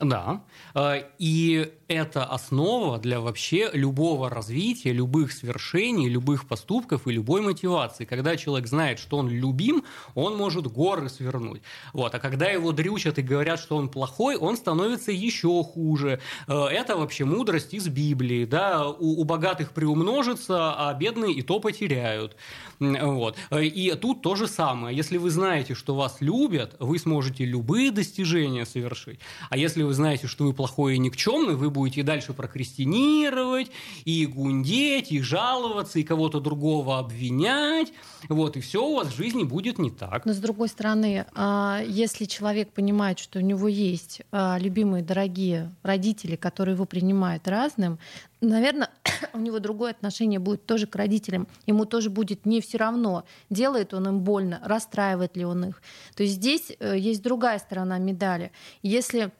Да. 0.00 0.42
Э, 0.74 1.02
И 1.18 1.72
это 1.88 2.24
основа 2.24 2.98
для 2.98 3.18
вообще 3.20 3.70
любого 3.72 4.28
развития, 4.30 4.92
любых 4.92 5.32
свершений, 5.32 6.08
любых 6.08 6.46
поступков 6.46 7.08
и 7.08 7.12
любой 7.12 7.40
мотивации. 7.40 8.04
Когда 8.04 8.36
человек 8.36 8.68
знает, 8.68 8.98
что 8.98 9.16
он 9.16 9.28
любим, 9.30 9.84
он 10.14 10.36
может 10.36 10.66
горы 10.66 11.08
свернуть. 11.08 11.62
Вот. 11.92 12.14
А 12.14 12.18
когда 12.18 12.46
его 12.50 12.72
дрючат 12.72 13.18
и 13.18 13.22
говорят, 13.22 13.58
что 13.58 13.76
он 13.76 13.88
плохой, 13.88 14.36
он 14.36 14.56
становится 14.56 15.10
еще 15.10 15.64
хуже. 15.64 16.20
Э, 16.46 16.66
Это 16.66 16.96
вообще 16.96 17.24
мудрость 17.24 17.74
из 17.74 17.88
Библии. 17.88 18.44
Да? 18.44 18.88
У, 18.88 19.20
у 19.20 19.24
богатых 19.24 19.72
приумножится, 19.72 20.74
а 20.74 20.94
бедные 20.94 21.32
и 21.32 21.42
то 21.42 21.58
потеряют. 21.58 22.36
Вот. 22.78 23.36
Э, 23.50 23.64
И 23.64 23.92
тут 23.94 24.22
то 24.22 24.36
же 24.36 24.46
самое. 24.46 24.96
Если 24.96 25.16
вы 25.18 25.30
знаете, 25.30 25.74
что 25.74 25.94
вас 25.96 26.18
любят, 26.20 26.76
вы 26.78 26.98
сможете 26.98 27.44
любые 27.44 27.90
достижения 27.90 28.64
совершить. 28.66 29.18
А 29.50 29.56
если 29.56 29.87
вы 29.88 29.94
знаете, 29.94 30.26
что 30.26 30.44
вы 30.44 30.52
плохой 30.52 30.96
и 30.96 30.98
никчемный, 30.98 31.54
вы 31.54 31.70
будете 31.70 32.02
дальше 32.02 32.34
прокрастинировать, 32.34 33.70
и 34.04 34.26
гундеть, 34.26 35.10
и 35.10 35.22
жаловаться, 35.22 35.98
и 35.98 36.02
кого-то 36.02 36.40
другого 36.40 36.98
обвинять. 36.98 37.92
Вот, 38.28 38.58
и 38.58 38.60
все 38.60 38.84
у 38.84 38.96
вас 38.96 39.08
в 39.08 39.16
жизни 39.16 39.44
будет 39.44 39.78
не 39.78 39.90
так. 39.90 40.26
Но 40.26 40.34
с 40.34 40.38
другой 40.38 40.68
стороны, 40.68 41.24
а, 41.34 41.82
если 41.86 42.26
человек 42.26 42.70
понимает, 42.70 43.18
что 43.18 43.38
у 43.38 43.42
него 43.42 43.66
есть 43.66 44.20
а, 44.30 44.58
любимые, 44.58 45.02
дорогие 45.02 45.74
родители, 45.82 46.36
которые 46.36 46.74
его 46.74 46.84
принимают 46.84 47.48
разным, 47.48 47.98
наверное, 48.42 48.90
у 49.32 49.38
него 49.38 49.58
другое 49.58 49.92
отношение 49.92 50.38
будет 50.38 50.66
тоже 50.66 50.86
к 50.86 50.94
родителям. 50.96 51.48
Ему 51.66 51.86
тоже 51.86 52.10
будет 52.10 52.44
не 52.44 52.60
все 52.60 52.76
равно, 52.76 53.24
делает 53.48 53.94
он 53.94 54.06
им 54.08 54.20
больно, 54.20 54.60
расстраивает 54.62 55.34
ли 55.38 55.46
он 55.46 55.64
их. 55.64 55.82
То 56.14 56.24
есть 56.24 56.34
здесь 56.34 56.72
э, 56.78 56.98
есть 56.98 57.22
другая 57.22 57.58
сторона 57.58 57.96
медали. 57.98 58.52
Если 58.82 59.32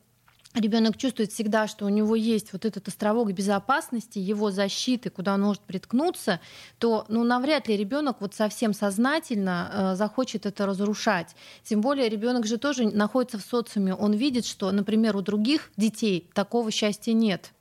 ребенок 0.54 0.96
чувствует 0.96 1.32
всегда, 1.32 1.66
что 1.66 1.84
у 1.84 1.88
него 1.88 2.16
есть 2.16 2.52
вот 2.52 2.64
этот 2.64 2.88
островок 2.88 3.32
безопасности, 3.32 4.18
его 4.18 4.50
защиты, 4.50 5.10
куда 5.10 5.34
он 5.34 5.42
может 5.42 5.62
приткнуться, 5.62 6.40
то 6.78 7.04
ну, 7.08 7.24
навряд 7.24 7.68
ли 7.68 7.76
ребенок 7.76 8.20
вот 8.20 8.34
совсем 8.34 8.72
сознательно 8.72 9.70
э, 9.70 9.96
захочет 9.96 10.46
это 10.46 10.66
разрушать. 10.66 11.34
Тем 11.64 11.80
более 11.80 12.08
ребенок 12.08 12.46
же 12.46 12.58
тоже 12.58 12.88
находится 12.88 13.38
в 13.38 13.42
социуме, 13.42 13.94
он 13.94 14.14
видит, 14.14 14.46
что, 14.46 14.70
например, 14.72 15.16
у 15.16 15.20
других 15.20 15.70
детей 15.76 16.28
такого 16.34 16.70
счастья 16.70 17.12
нет. 17.12 17.52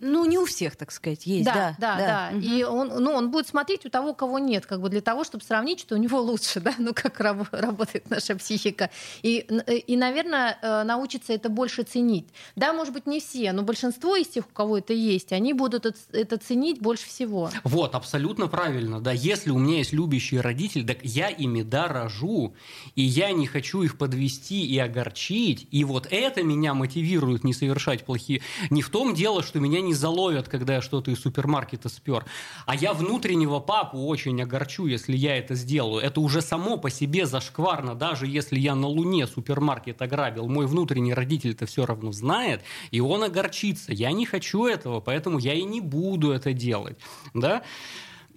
Ну, 0.00 0.24
не 0.24 0.38
у 0.38 0.44
всех, 0.44 0.76
так 0.76 0.92
сказать, 0.92 1.26
есть. 1.26 1.44
Да, 1.44 1.76
Да, 1.78 1.96
да, 1.96 1.96
да. 1.98 2.30
Мгм. 2.32 2.40
И 2.40 2.62
он, 2.62 2.88
ну, 3.02 3.12
он 3.12 3.30
будет 3.30 3.48
смотреть 3.48 3.84
у 3.86 3.90
того, 3.90 4.14
кого 4.14 4.38
нет, 4.38 4.66
как 4.66 4.80
бы 4.80 4.88
для 4.88 5.00
того, 5.00 5.24
чтобы 5.24 5.44
сравнить, 5.44 5.80
что 5.80 5.94
у 5.94 5.98
него 5.98 6.20
лучше, 6.20 6.60
да, 6.60 6.74
ну 6.78 6.92
как 6.94 7.18
раб- 7.20 7.48
работает 7.52 8.08
наша 8.10 8.36
психика. 8.36 8.90
И, 9.22 9.46
э, 9.66 9.76
и, 9.76 9.96
наверное, 9.96 10.58
э, 10.62 10.82
научиться 10.84 11.32
это 11.32 11.48
больше 11.48 11.82
ценить. 11.82 12.26
Да, 12.56 12.72
может 12.72 12.92
быть, 12.92 13.06
не 13.06 13.20
все, 13.20 13.52
но 13.52 13.62
большинство 13.62 14.16
из 14.16 14.28
тех, 14.28 14.46
у 14.46 14.52
кого 14.52 14.78
это 14.78 14.92
есть, 14.92 15.32
они 15.32 15.52
будут 15.52 15.86
это, 15.86 15.98
это 16.12 16.36
ценить 16.38 16.80
больше 16.80 17.06
всего. 17.06 17.50
Вот, 17.64 17.94
абсолютно 17.94 18.46
правильно, 18.48 19.00
да. 19.00 19.12
Если 19.12 19.50
у 19.50 19.58
меня 19.58 19.78
есть 19.78 19.92
любящие 19.92 20.40
родители, 20.40 20.86
так 20.86 20.98
я 21.02 21.28
ими 21.28 21.62
дорожу, 21.62 22.54
и 22.94 23.02
я 23.02 23.32
не 23.32 23.46
хочу 23.46 23.82
их 23.82 23.98
подвести 23.98 24.64
и 24.64 24.78
огорчить, 24.78 25.66
и 25.70 25.84
вот 25.84 26.06
это 26.10 26.42
меня 26.42 26.74
мотивирует 26.74 27.44
не 27.44 27.52
совершать 27.52 28.04
плохие... 28.04 28.42
Не 28.70 28.82
в 28.82 28.90
том 28.90 29.14
дело, 29.14 29.42
что 29.42 29.60
меня 29.60 29.80
не 29.80 29.87
заловят, 29.94 30.48
когда 30.48 30.76
я 30.76 30.82
что-то 30.82 31.10
из 31.10 31.20
супермаркета 31.20 31.88
спер, 31.88 32.24
а 32.66 32.74
я 32.74 32.92
внутреннего 32.92 33.60
папу 33.60 34.06
очень 34.06 34.40
огорчу, 34.42 34.86
если 34.86 35.16
я 35.16 35.36
это 35.36 35.54
сделаю. 35.54 36.02
Это 36.02 36.20
уже 36.20 36.40
само 36.40 36.76
по 36.76 36.90
себе 36.90 37.26
зашкварно, 37.26 37.94
даже 37.94 38.26
если 38.26 38.58
я 38.58 38.74
на 38.74 38.86
Луне 38.86 39.26
супермаркет 39.26 40.00
ограбил, 40.02 40.48
мой 40.48 40.66
внутренний 40.66 41.14
родитель-то 41.14 41.66
все 41.66 41.86
равно 41.86 42.12
знает, 42.12 42.62
и 42.90 43.00
он 43.00 43.24
огорчится. 43.24 43.92
Я 43.92 44.12
не 44.12 44.26
хочу 44.26 44.66
этого, 44.66 45.00
поэтому 45.00 45.38
я 45.38 45.54
и 45.54 45.62
не 45.62 45.80
буду 45.80 46.30
это 46.30 46.52
делать. 46.52 46.98
Да? 47.34 47.62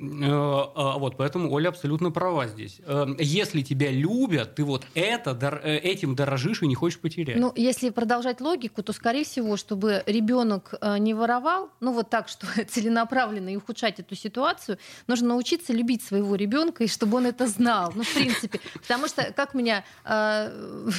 Э, 0.02 0.72
а, 0.76 0.98
Вот, 0.98 1.16
поэтому 1.18 1.52
Оля 1.52 1.70
абсолютно 1.70 2.12
права 2.12 2.48
здесь. 2.48 2.82
Э, 2.86 3.06
Если 3.20 3.62
тебя 3.62 3.92
любят, 3.92 4.56
ты 4.56 4.64
вот 4.64 4.86
это, 4.96 5.60
э, 5.64 5.78
этим 5.78 6.16
дорожишь 6.16 6.64
и 6.64 6.68
не 6.68 6.76
хочешь 6.76 7.00
потерять. 7.00 7.38
Ну, 7.38 7.54
если 7.56 7.90
продолжать 7.90 8.42
логику, 8.42 8.82
то, 8.82 8.94
скорее 8.94 9.24
всего, 9.24 9.58
чтобы 9.58 10.04
ребенок 10.08 10.74
не 11.00 11.14
воровал, 11.14 11.70
ну 11.80 11.94
вот 11.94 12.10
так, 12.10 12.28
что 12.30 12.48
целенаправленно 12.68 13.50
и 13.50 13.58
ухудшать 13.58 14.00
эту 14.00 14.16
ситуацию, 14.16 14.78
нужно 15.08 15.30
научиться 15.30 15.74
любить 15.74 16.04
своего 16.04 16.36
ребенка, 16.36 16.84
и 16.84 16.88
чтобы 16.88 17.18
он 17.18 17.28
это 17.28 17.48
знал. 17.48 17.92
Ну, 17.96 18.04
в 18.04 18.14
принципе. 18.14 18.60
Потому 18.74 19.08
что, 19.08 19.32
как 19.34 19.54
меня 19.54 19.84
э, 20.04 20.52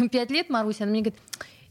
пять 0.12 0.30
лет, 0.30 0.48
Маруся, 0.48 0.84
она 0.84 0.92
мне 0.92 1.02
говорит, 1.02 1.20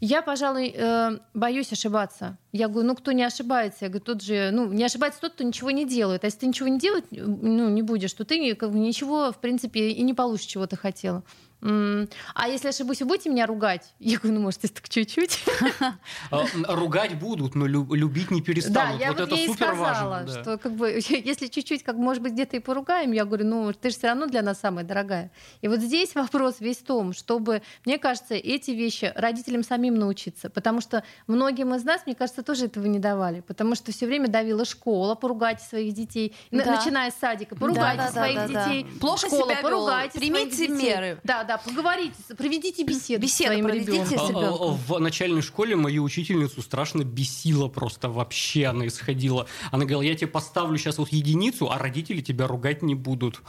я, 0.02 0.24
пожалуй, 0.24 0.74
э, 0.76 1.20
боюсь 1.36 1.72
ошибаться. 1.72 2.38
Я 2.52 2.68
говорю, 2.68 2.88
ну 2.88 2.96
кто 2.96 3.12
не 3.12 3.24
ошибается? 3.24 3.86
Я 3.86 3.90
говорю, 3.90 4.04
тот 4.04 4.24
же, 4.24 4.50
ну, 4.52 4.66
не 4.74 4.84
ошибается 4.84 5.22
тот, 5.22 5.34
кто 5.34 5.44
ничего 5.44 5.70
не 5.70 5.86
делает. 5.86 6.24
А 6.24 6.28
если 6.28 6.40
ты 6.40 6.48
ничего 6.48 6.68
не 6.68 6.80
делать, 6.80 7.06
ну, 7.12 7.70
не 7.70 7.84
будешь, 7.84 8.12
то 8.14 8.26
ты 8.26 8.56
как 8.56 8.72
бы, 8.72 8.80
ничего, 8.80 9.32
в 9.32 9.38
принципе, 9.38 9.92
и 9.92 10.02
не 10.02 10.16
получишь, 10.16 10.48
чего 10.48 10.66
ты 10.66 10.76
хотела. 10.76 11.24
А 11.62 12.48
если 12.48 12.70
ошибусь, 12.70 13.02
вы 13.02 13.08
будете 13.08 13.30
меня 13.30 13.46
ругать? 13.46 13.94
Я 14.00 14.18
говорю, 14.18 14.36
ну, 14.40 14.42
может, 14.44 14.64
если 14.64 14.76
так 14.76 14.90
чуть-чуть. 14.90 15.44
А, 16.32 16.46
Ругать 16.68 17.20
будут, 17.20 17.56
но 17.56 17.68
лю- 17.68 17.94
любить 17.94 18.32
не 18.32 18.40
Да, 18.42 18.46
перестанут. 18.46 19.00
я 19.00 19.12
вот 19.12 19.20
это 19.22 19.36
ей 19.36 19.46
и 19.46 19.48
супер 19.48 19.68
сказала, 19.68 20.10
важно. 20.10 20.34
да. 20.34 20.42
что 20.42 20.58
как 20.58 20.74
бы, 20.74 20.90
если 21.10 21.48
чуть-чуть, 21.48 21.84
как 21.84 21.96
может 21.98 22.24
быть, 22.24 22.34
где-то 22.34 22.58
и 22.58 22.60
поругаем, 22.60 23.12
я 23.12 23.26
говорю, 23.26 23.46
ну, 23.46 23.74
ты 23.74 23.90
же 23.92 23.96
все 23.98 24.08
равно 24.08 24.26
для 24.28 24.42
нас 24.42 24.60
самая 24.60 24.84
дорогая. 24.86 25.32
И 25.62 25.68
вот 25.68 25.80
здесь 25.80 26.16
вопрос 26.16 26.56
весь 26.60 26.78
в 26.78 26.84
том, 26.86 27.14
чтобы, 27.14 27.62
мне 27.86 27.98
кажется, 28.00 28.34
эти 28.34 28.72
вещи 28.72 29.12
родителям 29.16 29.64
самим 29.64 29.96
научиться, 29.96 30.50
потому 30.50 30.82
что 30.82 31.04
многим 31.28 31.74
из 31.76 31.84
нас, 31.84 32.02
мне 32.06 32.16
кажется, 32.16 32.42
тоже 32.44 32.66
этого 32.66 32.86
не 32.88 33.00
давали, 33.00 33.42
потому 33.42 33.76
что 33.76 33.92
все 33.92 34.08
время 34.08 34.28
давила 34.28 34.66
школа, 34.66 35.16
поругайте 35.16 35.64
своих 35.66 35.94
детей, 35.94 36.36
Да. 36.52 36.66
начиная 36.66 37.12
с 37.12 37.16
садика, 37.16 37.56
поругайте 37.56 37.98
Да, 37.98 38.08
да, 38.08 38.14
да, 38.14 38.22
своих 38.22 38.36
да, 38.36 38.48
да. 38.48 38.66
детей, 38.70 39.00
Плохо 39.00 39.28
школа, 39.28 39.46
себя 39.52 39.62
поругайте 39.62 40.18
примите 40.20 40.56
своих 40.56 40.72
детей. 40.72 40.90
меры. 40.90 41.20
Да, 41.24 41.44
да, 41.44 41.51
поговорите, 41.58 42.16
проведите 42.38 42.84
беседу, 42.84 43.22
Беседу 43.22 43.28
с 43.28 43.54
своим 43.54 43.66
проведите 43.66 43.92
ребенком. 43.92 44.18
с 44.18 44.22
А, 44.22 44.26
а, 44.26 44.30
ребенком. 44.30 44.76
В 44.88 45.00
начальной 45.00 45.42
школе 45.42 45.76
мою 45.76 46.04
учительницу 46.04 46.62
страшно 46.62 47.04
бесила 47.04 47.68
просто 47.68 48.10
вообще. 48.10 48.66
Она 48.68 48.88
исходила. 48.88 49.48
Она 49.72 49.86
говорила, 49.86 50.02
я 50.02 50.16
тебе 50.16 50.28
поставлю 50.28 50.78
сейчас 50.78 50.98
вот 50.98 51.10
единицу, 51.10 51.72
а 51.72 51.78
родители 51.78 52.22
тебя 52.22 52.48
ругать 52.48 52.82
не 52.82 52.96
будут. 52.96 53.42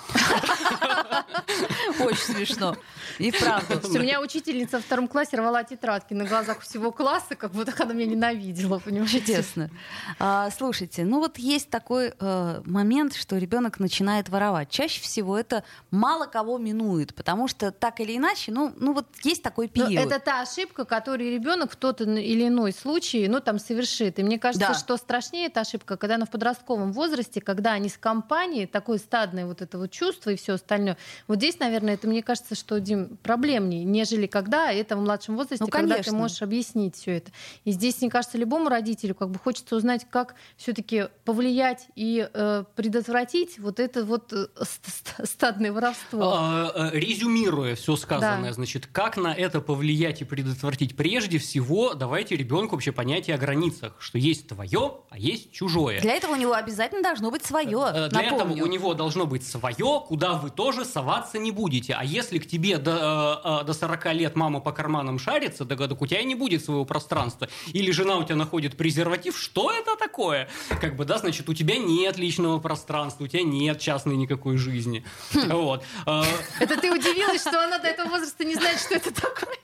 Очень 2.00 2.34
смешно. 2.34 2.76
И 3.18 3.30
правда. 3.32 3.80
У 3.88 3.92
меня 3.98 4.20
учительница 4.20 4.76
во 4.78 4.82
втором 4.82 5.08
классе 5.08 5.36
рвала 5.36 5.64
тетрадки 5.64 6.14
на 6.14 6.24
глазах 6.24 6.60
всего 6.60 6.90
класса, 6.92 7.34
как 7.36 7.52
будто 7.52 7.72
она 7.82 7.92
меня 7.94 8.10
ненавидела, 8.10 8.78
понимаете? 8.78 9.20
Чудесно. 9.20 9.70
А, 10.18 10.50
слушайте, 10.50 11.04
ну 11.04 11.18
вот 11.18 11.38
есть 11.38 11.70
такой 11.70 12.12
э, 12.18 12.62
момент, 12.64 13.14
что 13.14 13.36
ребенок 13.38 13.78
начинает 13.80 14.28
воровать. 14.28 14.70
Чаще 14.70 15.00
всего 15.02 15.38
это 15.38 15.64
мало 15.90 16.26
кого 16.26 16.58
минует, 16.58 17.14
потому 17.14 17.48
что 17.48 17.70
так 17.72 18.00
или 18.00 18.16
иначе, 18.16 18.52
ну, 18.52 18.72
ну 18.76 18.92
вот 18.92 19.06
есть 19.22 19.42
такой 19.42 19.70
Но 19.74 19.86
период. 19.86 20.06
это 20.06 20.18
та 20.18 20.42
ошибка, 20.42 20.84
которую 20.84 21.32
ребенок 21.32 21.72
в 21.72 21.76
тот 21.76 22.00
или 22.00 22.48
иной 22.48 22.72
случай, 22.72 23.28
ну, 23.28 23.40
там, 23.40 23.58
совершит. 23.58 24.18
И 24.18 24.22
мне 24.22 24.38
кажется, 24.38 24.68
Да. 24.68 24.74
что 24.74 24.96
страшнее 24.96 25.46
эта 25.46 25.60
ошибка, 25.60 25.96
когда 25.96 26.14
она 26.16 26.26
в 26.26 26.30
подростковом 26.30 26.92
возрасте, 26.92 27.40
когда 27.40 27.72
они 27.72 27.88
с 27.88 27.96
компанией, 27.96 28.66
такое 28.66 28.98
стадное 28.98 29.46
вот 29.46 29.62
это 29.62 29.78
вот 29.78 29.90
чувство 29.90 30.30
и 30.30 30.36
все 30.36 30.54
остальное. 30.54 30.96
Вот 31.28 31.38
здесь, 31.38 31.58
наверное, 31.58 31.94
это, 31.94 32.06
мне 32.08 32.22
кажется, 32.22 32.54
что, 32.54 32.80
Дим, 32.80 33.16
проблемнее, 33.22 33.84
нежели 33.84 34.26
когда 34.26 34.70
это 34.72 34.96
в 34.96 35.00
младшем 35.00 35.36
возрасте, 35.36 35.64
Ну, 35.64 35.68
когда 35.70 35.98
ты 36.02 36.12
можешь 36.12 36.42
объяснить 36.42 36.96
все 36.96 37.18
это. 37.18 37.30
И 37.64 37.72
здесь, 37.72 38.00
мне 38.00 38.10
кажется, 38.10 38.38
любому 38.38 38.68
родителю 38.68 39.14
как 39.14 39.30
бы 39.30 39.38
хочется 39.38 39.76
узнать, 39.76 40.06
как 40.10 40.34
все-таки 40.56 41.08
повлиять 41.24 41.86
и 41.96 42.28
э, 42.32 42.64
предотвратить 42.74 43.58
вот 43.58 43.80
это 43.80 44.04
вот 44.04 44.32
э, 44.32 44.46
ст- 44.62 44.86
ст- 44.86 45.26
стадное 45.28 45.72
воровство. 45.72 46.32
А, 46.34 46.90
э, 46.92 46.98
Резюмируя 46.98 47.74
все 47.74 47.96
сказанное, 47.96 48.50
Да. 48.50 48.52
значит, 48.54 48.86
как 48.86 49.16
на 49.16 49.32
это 49.34 49.60
повлиять 49.60 50.20
и 50.22 50.24
предотвратить? 50.24 50.96
Прежде 50.96 51.38
всего, 51.38 51.94
давайте 51.94 52.36
ребенку 52.36 52.76
вообще 52.76 52.92
понятие 52.92 53.36
о 53.36 53.38
границах, 53.38 53.96
что 54.00 54.18
есть 54.18 54.48
твое, 54.48 54.98
а 55.10 55.18
есть 55.18 55.52
чужое. 55.52 56.00
Для 56.00 56.14
этого 56.14 56.32
у 56.32 56.36
него 56.36 56.52
обязательно 56.54 57.02
должно 57.02 57.30
быть 57.30 57.44
свое. 57.44 57.78
Э, 57.92 58.08
Для 58.08 58.22
этого 58.22 58.38
напомню. 58.40 58.64
у 58.64 58.66
него 58.66 58.94
должно 58.94 59.26
быть 59.26 59.46
свое, 59.46 60.02
куда 60.06 60.34
вы 60.34 60.50
тоже 60.50 60.84
соваться 60.92 61.38
не 61.38 61.50
будете. 61.50 61.94
А 61.94 62.04
если 62.04 62.38
к 62.38 62.46
тебе 62.46 62.78
до, 62.78 63.40
э, 63.44 63.62
э, 63.62 63.64
до 63.64 63.72
40 63.72 64.12
лет 64.12 64.36
мама 64.36 64.60
по 64.60 64.72
карманам 64.72 65.18
шарится, 65.18 65.64
так, 65.64 65.78
так 65.78 66.00
у 66.00 66.06
тебя 66.06 66.22
не 66.22 66.34
будет 66.34 66.64
своего 66.64 66.84
пространства. 66.84 67.48
Или 67.72 67.90
жена 67.90 68.16
у 68.18 68.24
тебя 68.24 68.36
находит 68.36 68.76
презерватив, 68.76 69.38
что 69.38 69.72
это 69.72 69.96
такое? 69.96 70.48
Как 70.80 70.96
бы, 70.96 71.04
да, 71.04 71.18
значит, 71.18 71.48
у 71.48 71.54
тебя 71.54 71.76
нет 71.78 72.18
личного 72.18 72.58
пространства, 72.58 73.24
у 73.24 73.26
тебя 73.26 73.42
нет 73.42 73.80
частной 73.80 74.16
никакой 74.16 74.56
жизни. 74.56 75.04
Хм. 75.34 75.48
Вот. 75.50 75.84
Э, 76.06 76.22
Это 76.60 76.80
ты 76.80 76.90
удивилась, 76.92 77.40
что 77.40 77.64
она 77.64 77.78
до 77.78 77.88
этого 77.88 78.08
возраста 78.08 78.44
не 78.44 78.54
знает, 78.54 78.78
что 78.80 78.94
это 78.94 79.12
такое? 79.12 79.56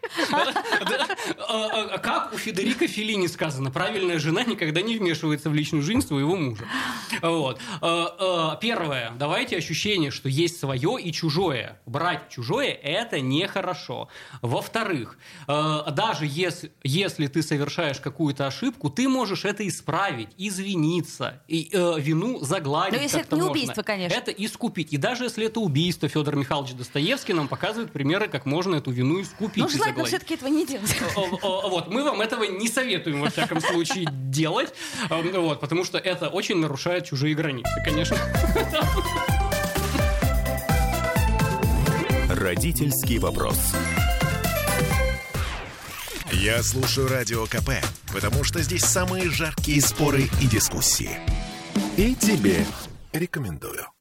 А, 1.48 1.98
Как 1.98 2.32
у 2.32 2.38
Федерико 2.38 2.86
Феллини 2.86 3.26
сказано, 3.26 3.70
правильная 3.70 4.18
жена 4.18 4.44
никогда 4.44 4.80
не 4.80 4.96
вмешивается 4.96 5.50
в 5.50 5.54
личную 5.54 5.82
жизнь 5.82 6.02
своего 6.02 6.36
мужа. 6.36 6.64
Вот. 7.22 7.60
А, 7.80 8.52
а, 8.52 8.56
Первое. 8.56 9.12
Давайте 9.18 9.56
ощущение, 9.56 10.10
что 10.10 10.28
есть 10.28 10.58
свое 10.60 10.98
и 11.00 11.12
чужое. 11.12 11.80
Брать 11.86 12.28
чужое– 12.28 12.70
это 12.82 13.20
нехорошо. 13.20 14.08
Во-вторых, 14.42 15.18
даже 15.46 16.26
если, 16.26 16.72
если 16.82 17.26
ты 17.26 17.42
совершаешь 17.42 18.00
какую-то 18.00 18.46
ошибку, 18.46 18.90
ты 18.90 19.08
можешь 19.08 19.44
это 19.44 19.66
исправить, 19.66 20.28
извиниться, 20.36 21.42
и 21.48 21.70
э, 21.72 21.94
вину 21.98 22.40
загладить. 22.40 22.96
Но 22.96 23.02
если 23.02 23.18
как-то 23.18 23.28
это 23.28 23.36
не 23.36 23.42
можно. 23.42 23.52
убийство, 23.52 23.82
конечно. 23.82 24.16
Это 24.16 24.30
искупить. 24.30 24.92
И 24.92 24.96
даже 24.96 25.24
если 25.24 25.46
это 25.46 25.60
убийство, 25.60 26.08
Федор 26.08 26.36
Михайлович 26.36 26.72
Достоевский 26.72 27.32
нам 27.32 27.48
показывает 27.48 27.92
примеры, 27.92 28.28
как 28.28 28.46
можно 28.46 28.76
эту 28.76 28.90
вину 28.90 29.20
искупить. 29.20 29.62
Ну, 29.62 29.68
желательно 29.68 29.97
загладить. 29.98 30.08
все-таки 30.08 30.34
этого 30.34 30.48
не 30.48 30.66
делать. 30.66 30.96
Вот, 31.42 31.88
мы 31.88 32.02
вам 32.02 32.20
этого 32.20 32.44
не 32.44 32.68
советуем, 32.68 33.20
во 33.20 33.30
всяком 33.30 33.60
случае, 33.60 34.06
делать, 34.10 34.72
эм, 35.10 35.30
вот, 35.42 35.60
потому 35.60 35.84
что 35.84 35.98
это 35.98 36.28
очень 36.28 36.58
нарушает 36.58 37.06
чужие 37.06 37.34
границы, 37.34 37.70
конечно. 37.84 38.16
Родительский 42.28 43.18
вопрос. 43.18 43.58
Я 46.32 46.62
слушаю 46.62 47.08
Радио 47.08 47.46
КП, 47.46 47.70
потому 48.12 48.44
что 48.44 48.62
здесь 48.62 48.84
самые 48.84 49.28
жаркие 49.30 49.80
споры 49.80 50.28
и 50.40 50.46
дискуссии. 50.46 51.18
И 51.96 52.14
тебе 52.14 52.64
рекомендую. 53.12 53.97